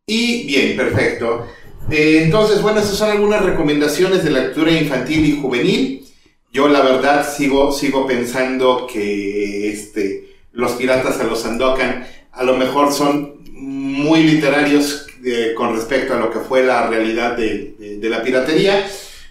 Y 0.06 0.46
bien, 0.48 0.76
perfecto. 0.76 1.46
Eh, 1.90 2.22
entonces, 2.24 2.62
bueno, 2.62 2.80
esas 2.80 2.96
son 2.98 3.10
algunas 3.12 3.44
recomendaciones 3.44 4.24
de 4.24 4.32
lectura 4.32 4.72
infantil 4.72 5.26
y 5.26 5.40
juvenil. 5.42 6.08
Yo 6.52 6.68
la 6.68 6.82
verdad 6.82 7.28
sigo, 7.32 7.72
sigo 7.72 8.08
pensando 8.08 8.88
que 8.92 9.72
este, 9.72 10.30
los 10.52 10.74
piratas 10.74 11.20
a 11.20 11.24
los 11.26 11.42
Sandokan 11.42 12.08
a 12.32 12.44
lo 12.44 12.58
mejor 12.58 12.92
son 12.92 13.40
muy 13.54 14.24
literarios 14.24 15.06
eh, 15.24 15.54
con 15.56 15.76
respecto 15.76 16.14
a 16.14 16.18
lo 16.20 16.32
que 16.32 16.40
fue 16.40 16.64
la 16.64 16.88
realidad 16.88 17.38
de, 17.38 17.76
de- 17.78 17.98
de 18.00 18.10
la 18.10 18.24
piratería, 18.24 18.88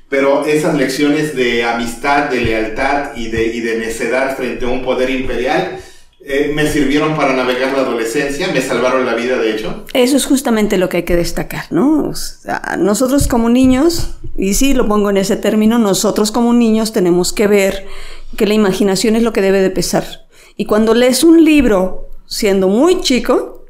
pero 0.08 0.46
esas 0.46 0.74
lecciones 0.76 1.36
de 1.36 1.64
amistad, 1.64 2.30
de 2.30 2.40
lealtad 2.40 3.16
y 3.16 3.28
de, 3.28 3.46
y 3.46 3.60
de 3.60 3.78
necedad 3.78 4.36
frente 4.36 4.64
a 4.64 4.68
un 4.68 4.82
poder 4.82 5.10
imperial 5.10 5.80
eh, 6.20 6.50
me 6.52 6.66
sirvieron 6.66 7.16
para 7.16 7.32
navegar 7.32 7.72
la 7.72 7.82
adolescencia, 7.82 8.48
me 8.52 8.60
salvaron 8.60 9.06
la 9.06 9.14
vida 9.14 9.38
de 9.38 9.54
hecho. 9.54 9.84
Eso 9.94 10.16
es 10.16 10.26
justamente 10.26 10.76
lo 10.76 10.88
que 10.88 10.98
hay 10.98 11.02
que 11.04 11.14
destacar, 11.14 11.66
¿no? 11.70 12.08
O 12.08 12.14
sea, 12.14 12.76
nosotros 12.78 13.28
como 13.28 13.48
niños, 13.48 14.16
y 14.36 14.54
sí 14.54 14.74
lo 14.74 14.88
pongo 14.88 15.10
en 15.10 15.16
ese 15.16 15.36
término, 15.36 15.78
nosotros 15.78 16.32
como 16.32 16.52
niños 16.52 16.92
tenemos 16.92 17.32
que 17.32 17.46
ver 17.46 17.86
que 18.36 18.46
la 18.46 18.54
imaginación 18.54 19.14
es 19.14 19.22
lo 19.22 19.32
que 19.32 19.42
debe 19.42 19.62
de 19.62 19.70
pesar. 19.70 20.26
Y 20.56 20.64
cuando 20.64 20.92
lees 20.92 21.22
un 21.22 21.44
libro 21.44 22.10
siendo 22.26 22.68
muy 22.68 23.00
chico, 23.00 23.64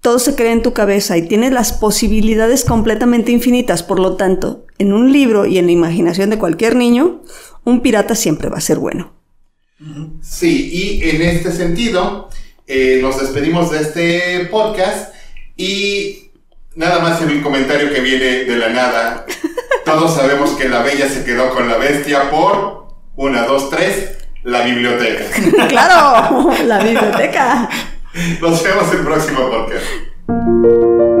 todo 0.00 0.18
se 0.18 0.34
crea 0.34 0.52
en 0.52 0.62
tu 0.62 0.72
cabeza 0.72 1.18
y 1.18 1.28
tienes 1.28 1.52
las 1.52 1.72
posibilidades 1.72 2.64
completamente 2.64 3.32
infinitas. 3.32 3.82
Por 3.82 4.00
lo 4.00 4.16
tanto, 4.16 4.63
en 4.78 4.92
un 4.92 5.12
libro 5.12 5.46
y 5.46 5.58
en 5.58 5.66
la 5.66 5.72
imaginación 5.72 6.30
de 6.30 6.38
cualquier 6.38 6.76
niño, 6.76 7.22
un 7.64 7.80
pirata 7.80 8.14
siempre 8.14 8.48
va 8.48 8.58
a 8.58 8.62
ser 8.62 8.78
bueno. 8.78 9.12
Sí, 10.22 10.70
y 10.72 11.10
en 11.10 11.22
este 11.22 11.52
sentido, 11.52 12.30
eh, 12.66 12.98
nos 13.02 13.20
despedimos 13.20 13.70
de 13.70 13.80
este 13.80 14.48
podcast 14.50 15.14
y 15.56 16.30
nada 16.74 17.00
más 17.00 17.20
en 17.20 17.30
un 17.30 17.42
comentario 17.42 17.92
que 17.92 18.00
viene 18.00 18.44
de 18.44 18.56
la 18.56 18.70
nada. 18.70 19.26
Todos 19.84 20.14
sabemos 20.14 20.50
que 20.52 20.68
la 20.68 20.82
bella 20.82 21.08
se 21.08 21.24
quedó 21.24 21.50
con 21.50 21.68
la 21.68 21.76
bestia 21.76 22.30
por 22.30 22.88
una, 23.16 23.44
dos, 23.46 23.70
tres, 23.70 24.16
la 24.42 24.64
biblioteca. 24.64 25.24
¡Claro! 25.68 26.50
La 26.64 26.82
biblioteca. 26.82 27.68
Nos 28.40 28.62
vemos 28.62 28.92
el 28.92 29.00
próximo 29.00 29.50
podcast. 29.50 31.13